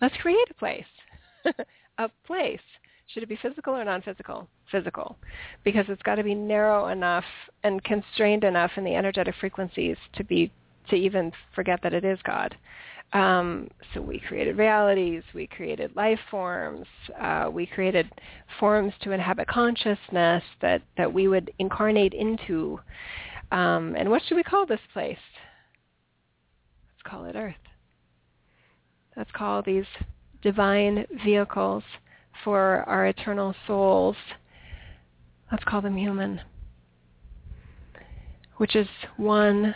[0.00, 0.84] Let's create a place.
[1.98, 2.60] a place.
[3.06, 4.48] Should it be physical or non-physical?
[4.70, 5.16] Physical.
[5.64, 7.24] Because it's got to be narrow enough
[7.62, 10.52] and constrained enough in the energetic frequencies to be
[10.88, 12.56] to even forget that it is God.
[13.12, 16.86] Um, so we created realities, we created life forms,
[17.20, 18.08] uh, we created
[18.60, 22.78] forms to inhabit consciousness that, that we would incarnate into.
[23.50, 25.18] Um, and what should we call this place?
[26.92, 27.54] Let's call it Earth.
[29.16, 29.86] Let's call these
[30.40, 31.82] divine vehicles
[32.44, 34.16] for our eternal souls.
[35.50, 36.40] Let's call them human,
[38.58, 39.74] which is one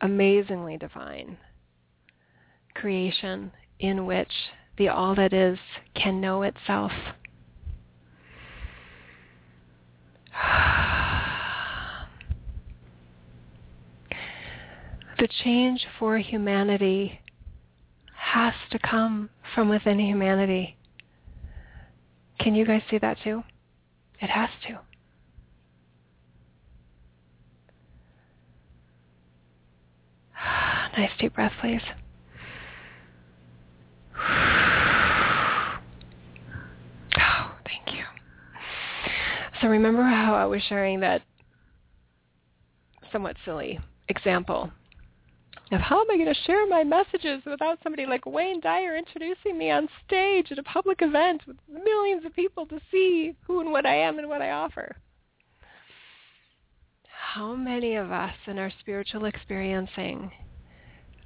[0.00, 1.36] amazingly divine
[2.74, 4.32] creation in which
[4.78, 5.58] the all that is
[5.94, 6.90] can know itself.
[15.18, 17.20] the change for humanity
[18.14, 20.76] has to come from within humanity.
[22.38, 23.42] Can you guys see that too?
[24.20, 24.78] It has to.
[30.96, 31.82] Nice deep breath, please.
[37.18, 38.04] Oh, thank you.
[39.60, 41.22] So remember how I was sharing that
[43.12, 44.70] somewhat silly example
[45.72, 49.56] of how am I going to share my messages without somebody like Wayne Dyer introducing
[49.56, 53.70] me on stage at a public event with millions of people to see who and
[53.70, 54.96] what I am and what I offer.
[57.34, 60.32] How many of us in our spiritual experiencing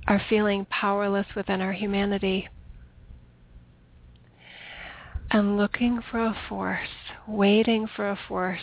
[0.06, 2.46] are feeling powerless within our humanity
[5.34, 6.86] and looking for a force,
[7.26, 8.60] waiting for a force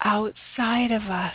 [0.00, 1.34] outside of us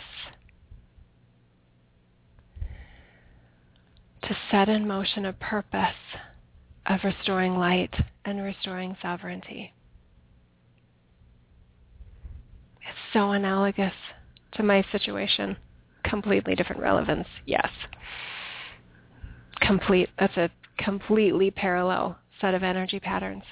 [4.24, 5.94] to set in motion a purpose
[6.86, 7.94] of restoring light
[8.24, 9.72] and restoring sovereignty.
[12.80, 13.94] It's so analogous
[14.54, 15.56] to my situation.
[16.02, 17.68] Completely different relevance, yes.
[19.60, 23.44] Complete, that's a completely parallel set of energy patterns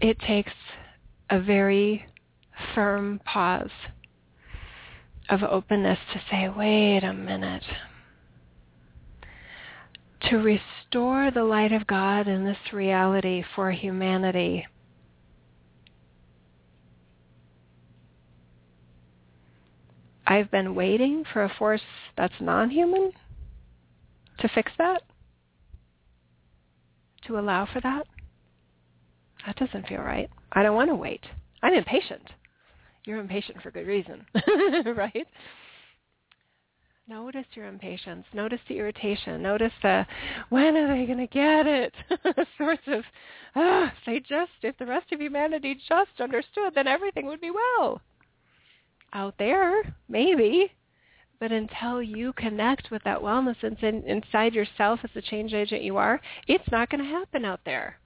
[0.00, 0.52] it takes
[1.28, 2.06] a very
[2.74, 3.70] firm pause
[5.28, 7.64] of openness to say, wait a minute.
[10.28, 14.66] To restore the light of God in this reality for humanity.
[20.26, 21.80] I've been waiting for a force
[22.16, 23.12] that's non-human
[24.38, 25.02] to fix that,
[27.26, 28.06] to allow for that.
[29.46, 30.28] That doesn't feel right.
[30.52, 31.24] I don't want to wait.
[31.62, 32.22] I'm impatient.
[33.04, 34.26] You're impatient for good reason,
[34.96, 35.26] right?
[37.08, 38.24] Notice your impatience.
[38.32, 39.42] Notice the irritation.
[39.42, 40.06] Notice the,
[40.50, 41.92] when are they going to get it?
[42.58, 43.02] sorts of,
[43.56, 48.00] ah, they just, if the rest of humanity just understood, then everything would be well.
[49.12, 50.70] Out there, maybe.
[51.40, 56.20] But until you connect with that wellness inside yourself as the change agent you are,
[56.46, 57.99] it's not going to happen out there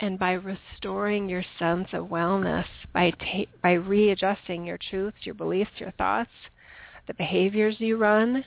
[0.00, 5.70] and by restoring your sense of wellness, by ta- by readjusting your truths, your beliefs,
[5.76, 6.30] your thoughts,
[7.06, 8.44] the behaviors you run,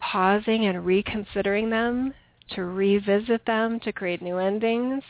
[0.00, 2.14] pausing and reconsidering them,
[2.50, 5.02] to revisit them, to create new endings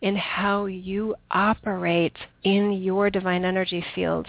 [0.00, 4.26] in how you operate in your divine energy field.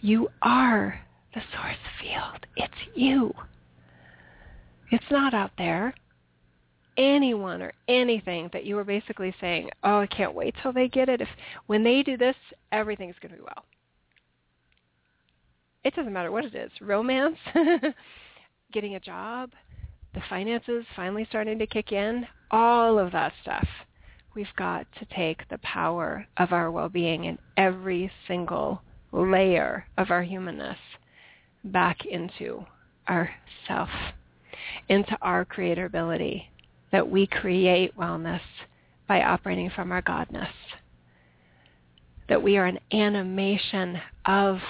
[0.00, 0.98] You are
[1.34, 2.46] the source field.
[2.56, 3.34] It's you.
[4.90, 5.94] It's not out there
[6.96, 11.08] anyone or anything that you were basically saying, oh, I can't wait till they get
[11.08, 11.20] it.
[11.20, 11.28] If
[11.66, 12.36] when they do this,
[12.72, 13.64] everything's going to be well.
[15.84, 16.70] It doesn't matter what it is.
[16.80, 17.38] Romance,
[18.72, 19.50] getting a job,
[20.14, 23.66] the finances finally starting to kick in, all of that stuff.
[24.34, 28.82] We've got to take the power of our well-being in every single
[29.12, 30.78] layer of our humanness
[31.64, 32.64] back into
[33.06, 33.30] our
[33.66, 33.88] self,
[34.88, 36.50] into our creator ability,
[36.96, 38.40] that we create wellness
[39.06, 40.48] by operating from our godness.
[42.26, 44.60] That we are an animation of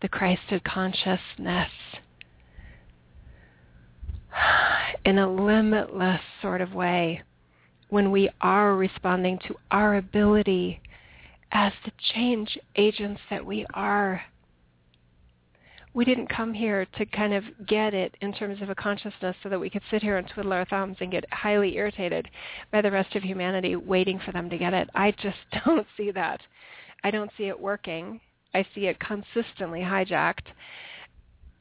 [0.00, 1.70] the Christed consciousness.
[5.04, 7.22] in a limitless sort of way
[7.90, 10.80] when we are responding to our ability
[11.52, 14.22] as the change agents that we are.
[15.96, 19.48] We didn't come here to kind of get it in terms of a consciousness so
[19.48, 22.28] that we could sit here and twiddle our thumbs and get highly irritated
[22.70, 24.90] by the rest of humanity waiting for them to get it.
[24.94, 26.42] I just don't see that.
[27.02, 28.20] I don't see it working.
[28.52, 30.48] I see it consistently hijacked.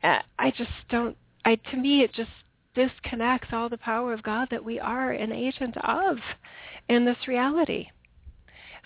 [0.03, 2.29] Uh, I just don't, I, to me it just
[2.75, 6.17] disconnects all the power of God that we are an agent of
[6.89, 7.87] in this reality.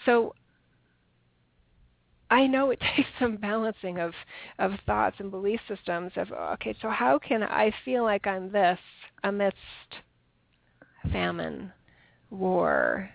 [0.05, 0.35] So
[2.30, 4.14] I know it takes some balancing of,
[4.60, 8.80] of thoughts and belief systems of, okay, so how can I feel like I'm this
[9.23, 9.57] amidst
[11.11, 11.72] famine,
[12.30, 13.10] war,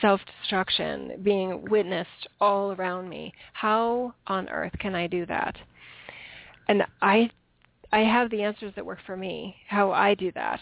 [0.00, 3.32] self-destruction being witnessed all around me?
[3.52, 5.56] How on earth can I do that?
[6.68, 7.30] And I
[7.94, 10.60] I have the answers that work for me, how I do that,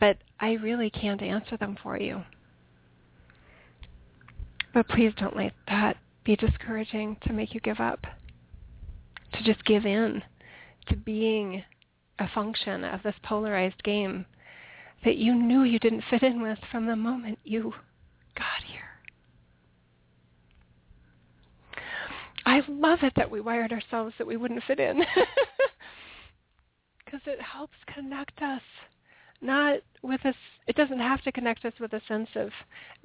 [0.00, 2.24] but I really can't answer them for you.
[4.74, 5.96] But please don't let that
[6.26, 8.04] be discouraging to make you give up,
[9.32, 10.22] to just give in
[10.88, 11.62] to being
[12.18, 14.26] a function of this polarized game
[15.04, 17.72] that you knew you didn't fit in with from the moment you
[18.36, 18.80] got here.
[22.44, 24.98] I love it that we wired ourselves that we wouldn't fit in.
[27.04, 28.62] because it helps connect us
[29.40, 30.34] not with us
[30.66, 32.50] it doesn't have to connect us with a sense of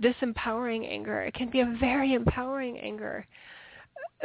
[0.01, 1.21] disempowering anger.
[1.21, 3.25] It can be a very empowering anger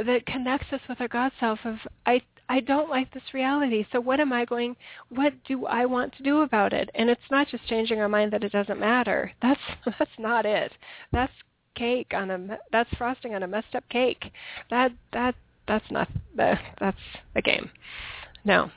[0.05, 4.01] that connects us with our god self of i i don't like this reality so
[4.01, 4.77] what am i going
[5.09, 6.91] what do i want to do about it?
[6.95, 9.33] And it's not just changing our mind that it doesn't matter.
[9.43, 10.73] That's that's not it.
[11.13, 11.33] That's
[11.75, 14.25] cake on a that's frosting on a messed up cake.
[14.71, 15.35] That that
[15.69, 16.97] that's not the that's
[17.35, 17.71] a game.
[18.45, 18.71] No.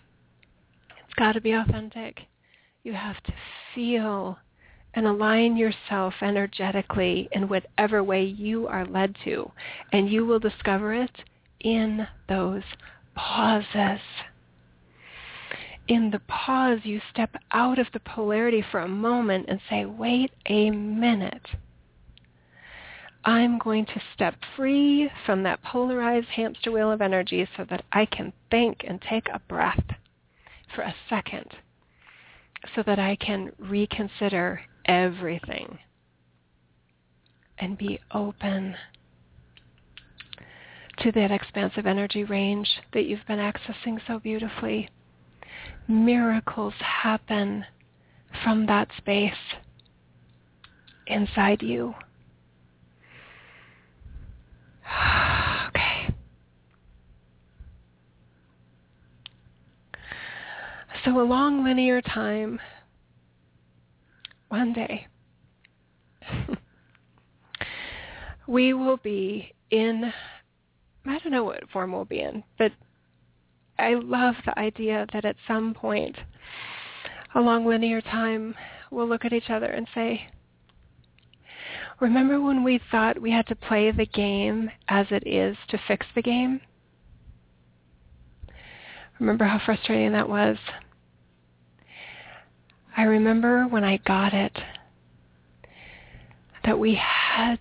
[1.06, 2.20] It's got to be authentic.
[2.84, 3.34] You have to
[3.76, 4.40] feel
[4.94, 9.52] and align yourself energetically in whatever way you are led to.
[9.92, 11.24] And you will discover it
[11.60, 12.64] in those
[13.16, 14.02] pauses.
[15.88, 20.32] In the pause, you step out of the polarity for a moment and say, wait
[20.46, 21.48] a minute.
[23.26, 28.06] I'm going to step free from that polarized hamster wheel of energy so that I
[28.06, 29.84] can think and take a breath
[30.74, 31.56] for a second
[32.76, 35.80] so that I can reconsider everything
[37.58, 38.76] and be open
[41.00, 44.90] to that expansive energy range that you've been accessing so beautifully.
[45.88, 47.66] Miracles happen
[48.44, 49.34] from that space
[51.08, 51.96] inside you.
[61.06, 62.60] So a long linear time,
[64.50, 65.08] one day,
[68.48, 70.12] we will be in,
[71.06, 72.74] I don't know what form we'll be in, but
[73.78, 76.18] I love the idea that at some point
[77.34, 78.56] along linear time,
[78.92, 80.28] we'll look at each other and say,
[82.02, 86.06] remember when we thought we had to play the game as it is to fix
[86.14, 86.60] the game?
[89.20, 90.58] Remember how frustrating that was?
[92.96, 94.58] I remember when I got it
[96.66, 97.58] that we had,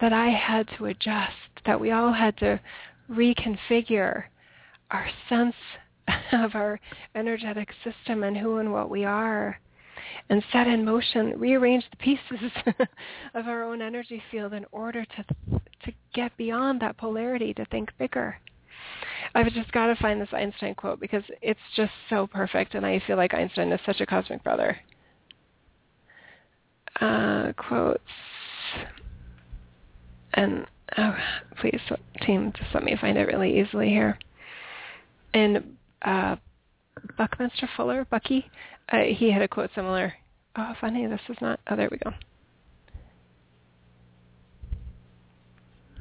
[0.00, 1.32] that I had to adjust,
[1.64, 2.60] that we all had to
[3.10, 4.24] reconfigure
[4.90, 5.54] our sense
[6.32, 6.78] of our
[7.14, 9.58] energetic system and who and what we are
[10.30, 12.50] and set in motion, rearrange the pieces
[13.34, 15.24] of our own energy field in order to
[15.82, 18.38] to get beyond that polarity, to think bigger.
[19.34, 23.02] I've just got to find this Einstein quote because it's just so perfect, and I
[23.06, 24.78] feel like Einstein is such a cosmic brother.
[27.00, 28.00] Uh, quotes.
[30.34, 30.66] And
[30.98, 31.16] oh,
[31.60, 31.80] please,
[32.24, 34.18] team, just let me find it really easily here.
[35.32, 36.36] And uh,
[37.16, 38.48] Buckminster Fuller, Bucky,
[38.90, 40.14] uh, he had a quote similar.
[40.56, 41.58] Oh, funny, this is not.
[41.68, 42.12] Oh, there we go.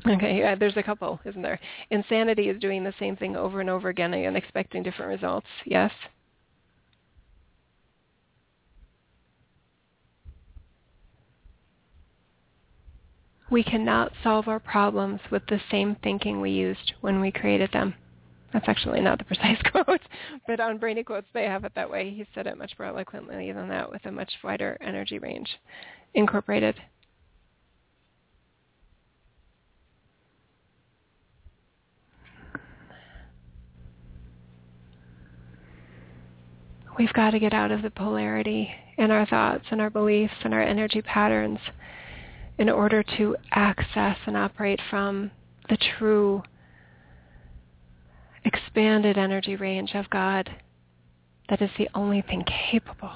[0.06, 1.60] Okay, yeah, there's a couple, isn't there?
[1.90, 5.48] Insanity is doing the same thing over and over again and expecting different results.
[5.66, 5.92] Yes?
[13.50, 17.94] We cannot solve our problems with the same thinking we used when we created them.
[18.52, 20.02] That's actually not the precise quote,
[20.48, 22.10] but on Brainy Quotes they have it that way.
[22.10, 25.50] He said it much more eloquently than that with a much wider energy range
[26.14, 26.76] incorporated.
[36.98, 40.53] We've got to get out of the polarity in our thoughts and our beliefs and
[40.53, 41.60] our energy patterns
[42.57, 45.32] in order to access and operate from
[45.70, 46.44] the true
[48.45, 50.49] expanded energy range of God
[51.49, 53.11] that is the only thing capable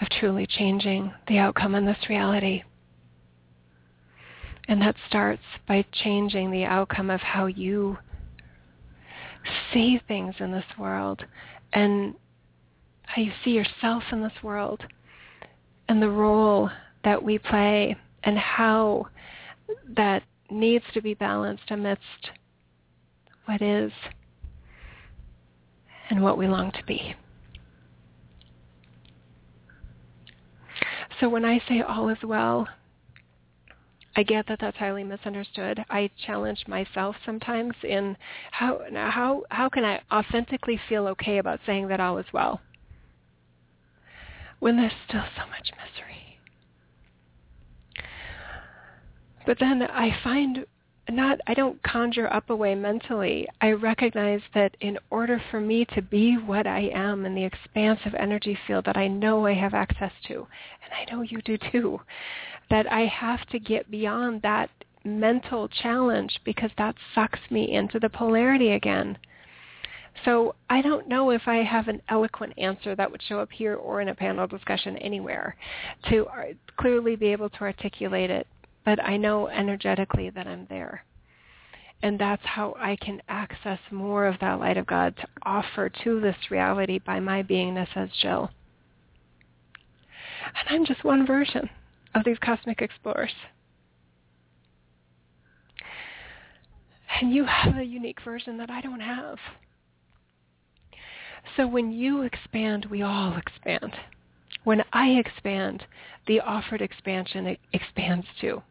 [0.00, 2.62] of truly changing the outcome in this reality.
[4.68, 7.98] And that starts by changing the outcome of how you
[9.72, 11.24] see things in this world
[11.76, 12.14] and
[13.02, 14.82] how you see yourself in this world
[15.88, 16.70] and the role
[17.04, 17.94] that we play
[18.24, 19.06] and how
[19.94, 22.30] that needs to be balanced amidst
[23.44, 23.92] what is
[26.08, 27.14] and what we long to be.
[31.20, 32.66] So when I say all is well,
[34.16, 35.84] I get that that's highly misunderstood.
[35.90, 38.16] I challenge myself sometimes in
[38.50, 42.62] how how how can I authentically feel okay about saying that all is well
[44.58, 46.38] when there's still so much misery.
[49.44, 50.64] But then I find
[51.10, 53.46] not I don't conjure up a way mentally.
[53.60, 58.14] I recognize that in order for me to be what I am in the expansive
[58.14, 60.34] energy field that I know I have access to,
[60.84, 62.00] and I know you do too,
[62.70, 64.70] that I have to get beyond that
[65.04, 69.16] mental challenge because that sucks me into the polarity again.
[70.24, 73.74] So I don't know if I have an eloquent answer that would show up here
[73.74, 75.56] or in a panel discussion anywhere
[76.08, 76.26] to
[76.78, 78.46] clearly be able to articulate it
[78.86, 81.04] but I know energetically that I'm there.
[82.02, 86.20] And that's how I can access more of that light of God to offer to
[86.20, 88.50] this reality by my beingness as Jill.
[90.44, 91.68] And I'm just one version
[92.14, 93.32] of these cosmic explorers.
[97.20, 99.38] And you have a unique version that I don't have.
[101.56, 103.96] So when you expand, we all expand.
[104.62, 105.84] When I expand,
[106.26, 108.62] the offered expansion expands too.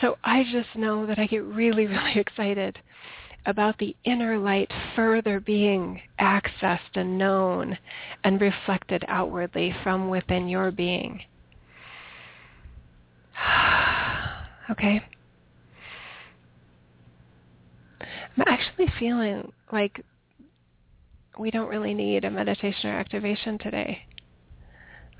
[0.00, 2.78] So I just know that I get really, really excited
[3.46, 7.76] about the inner light further being accessed and known
[8.24, 11.20] and reflected outwardly from within your being.
[14.70, 15.02] okay?
[18.00, 20.00] I'm actually feeling like
[21.38, 24.02] we don't really need a meditation or activation today.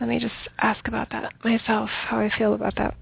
[0.00, 2.94] Let me just ask about that myself, how I feel about that.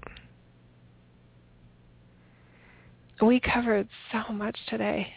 [3.21, 5.13] We covered so much today.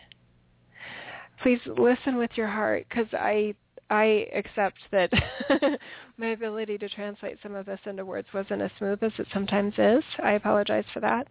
[1.42, 3.54] Please listen with your heart because I
[3.90, 5.10] I accept that
[6.16, 9.74] my ability to translate some of this into words wasn't as smooth as it sometimes
[9.78, 10.02] is.
[10.22, 11.26] I apologize for that.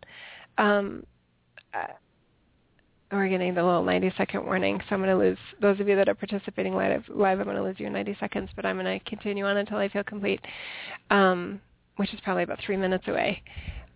[0.58, 1.06] Um,
[1.74, 1.88] uh,
[3.12, 5.96] we're getting the little 90 second warning, so I'm going to lose those of you
[5.96, 7.04] that are participating live.
[7.10, 9.58] Live, I'm going to lose you in 90 seconds, but I'm going to continue on
[9.58, 10.42] until I feel complete,
[11.12, 11.62] um,
[11.98, 13.44] which is probably about three minutes away.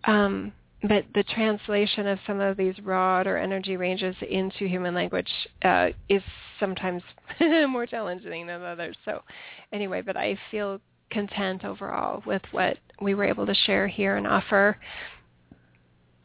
[0.05, 0.51] Um,
[0.83, 5.31] but the translation of some of these broader energy ranges into human language
[5.63, 6.21] uh, is
[6.59, 7.01] sometimes
[7.67, 8.95] more challenging than others.
[9.03, 9.23] So
[9.71, 10.79] anyway, but I feel
[11.09, 14.77] content overall with what we were able to share here and offer.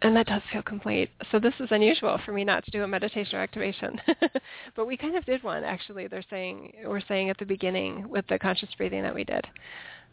[0.03, 1.11] And that does feel complete.
[1.31, 4.01] So this is unusual for me not to do a meditation or activation.
[4.77, 6.09] but we kind of did one actually.
[6.09, 9.47] They're saying we're saying at the beginning with the conscious breathing that we did.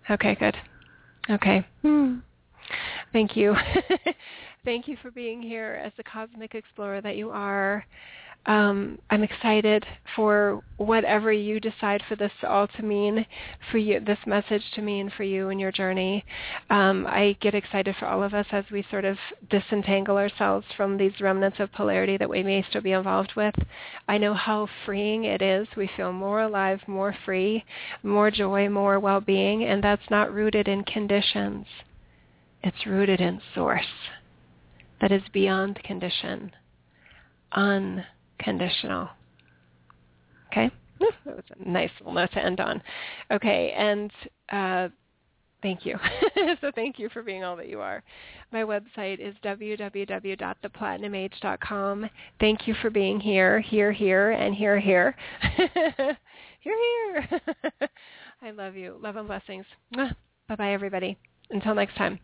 [0.10, 0.56] Okay, good.
[1.30, 1.66] Okay.
[1.82, 2.18] Hmm.
[3.12, 3.56] Thank you.
[4.66, 7.86] Thank you for being here as the cosmic explorer that you are.
[8.46, 9.86] Um, I'm excited
[10.16, 13.26] for whatever you decide for this all to mean
[13.70, 16.24] for you, this message to mean for you and your journey.
[16.70, 19.18] Um, I get excited for all of us as we sort of
[19.50, 23.56] disentangle ourselves from these remnants of polarity that we may still be involved with.
[24.08, 25.68] I know how freeing it is.
[25.76, 27.66] We feel more alive, more free,
[28.04, 31.66] more joy, more well-being, and that's not rooted in conditions.
[32.64, 33.86] It's rooted in source
[35.02, 36.52] that is beyond condition,
[37.54, 39.10] unconditional.
[40.52, 40.70] Okay?
[41.26, 42.82] That was a nice little note to end on.
[43.32, 44.12] Okay, and
[44.52, 44.90] uh,
[45.62, 45.96] thank you.
[46.62, 48.04] so thank you for being all that you are.
[48.52, 52.10] My website is www.theplatinumage.com.
[52.40, 55.16] Thank you for being here, here, here, and here, here.
[55.58, 56.18] here,
[56.62, 57.30] here.
[58.42, 58.98] I love you.
[59.02, 59.66] Love and blessings.
[59.96, 61.18] Bye-bye, everybody.
[61.52, 62.20] Until next time.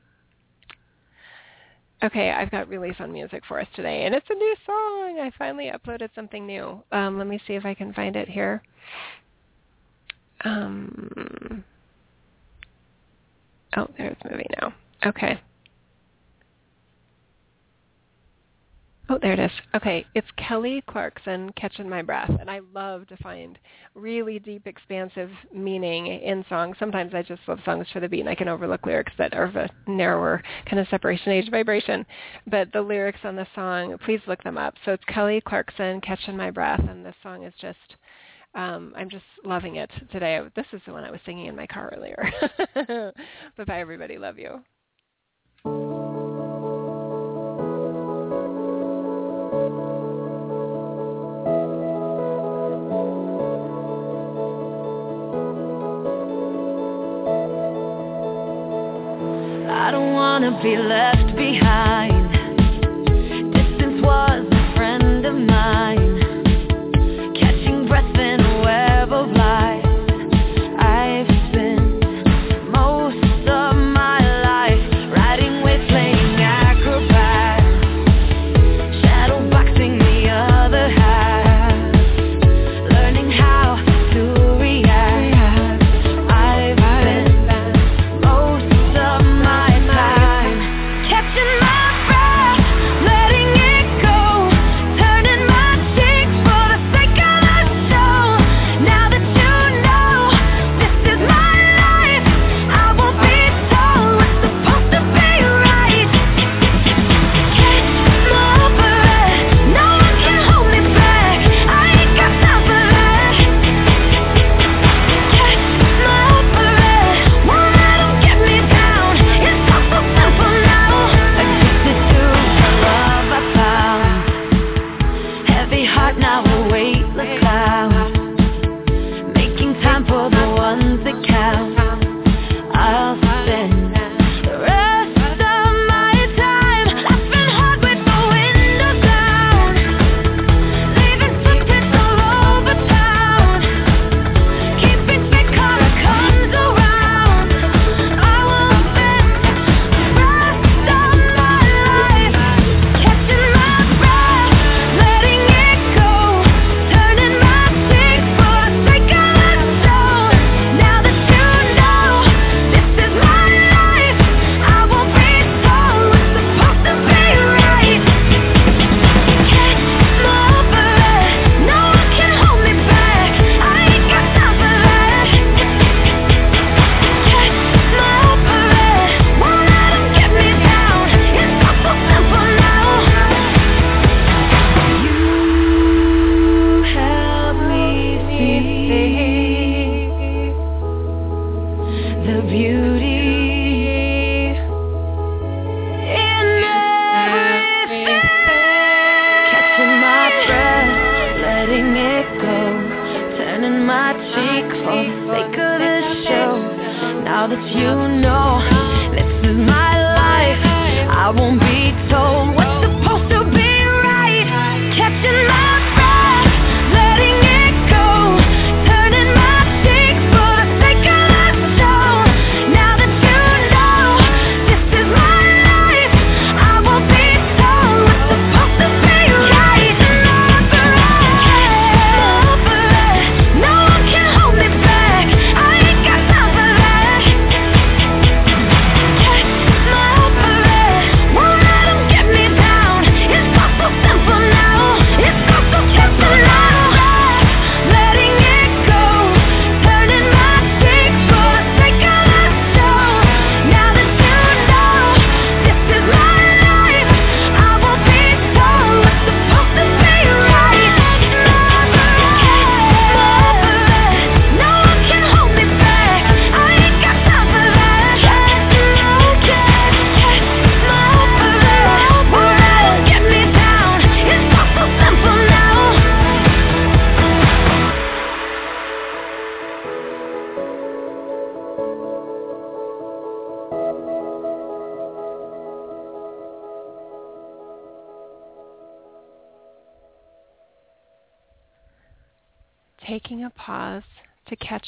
[2.04, 5.20] Okay, I've got really fun music for us today, and it's a new song.
[5.22, 6.84] I finally uploaded something new.
[6.92, 8.62] Um, let me see if I can find it here.
[10.44, 11.64] Um,
[13.78, 14.74] oh, there it's moving now.
[15.06, 15.40] Okay.
[19.08, 19.52] Oh, there it is.
[19.76, 22.32] Okay, it's Kelly Clarkson, Catching My Breath.
[22.40, 23.60] And I love to find
[23.94, 26.76] really deep, expansive meaning in songs.
[26.80, 29.44] Sometimes I just love songs for the beat and I can overlook lyrics that are
[29.44, 32.04] of a narrower kind of separation age vibration.
[32.48, 34.74] But the lyrics on the song, please look them up.
[34.86, 36.82] So it's Kelly Clarkson, Catching My Breath.
[36.90, 37.78] And this song is just
[38.56, 40.40] um, I'm just loving it today.
[40.56, 42.32] This is the one I was singing in my car earlier.
[43.58, 44.18] bye bye, everybody.
[44.18, 44.64] Love you.
[60.36, 62.30] Wanna be left behind.
[63.54, 64.02] taking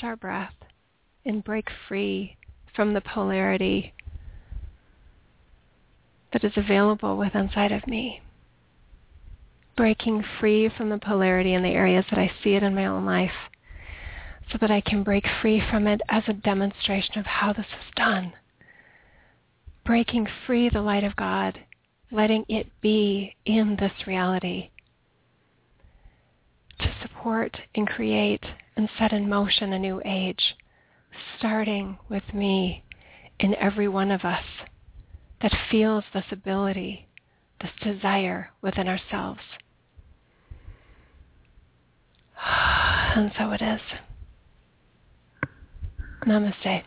[0.08, 0.54] our breath
[1.26, 2.38] and break free
[2.74, 3.94] from the polarity
[6.32, 8.22] that is available within inside of me.
[9.76, 13.06] Breaking free from the polarity in the areas that I see it in my own
[13.06, 13.52] life
[14.50, 17.94] so that I can break free from it as a demonstration of how this is
[17.96, 18.32] done.
[19.86, 21.60] Breaking free the light of God
[22.12, 24.70] letting it be in this reality
[26.80, 28.44] to support and create
[28.78, 30.56] and set in motion a new age,
[31.38, 32.84] starting with me
[33.40, 34.44] in every one of us
[35.42, 37.08] that feels this ability,
[37.60, 39.42] this desire within ourselves.
[43.16, 43.82] And so it is.
[46.28, 46.84] Namaste.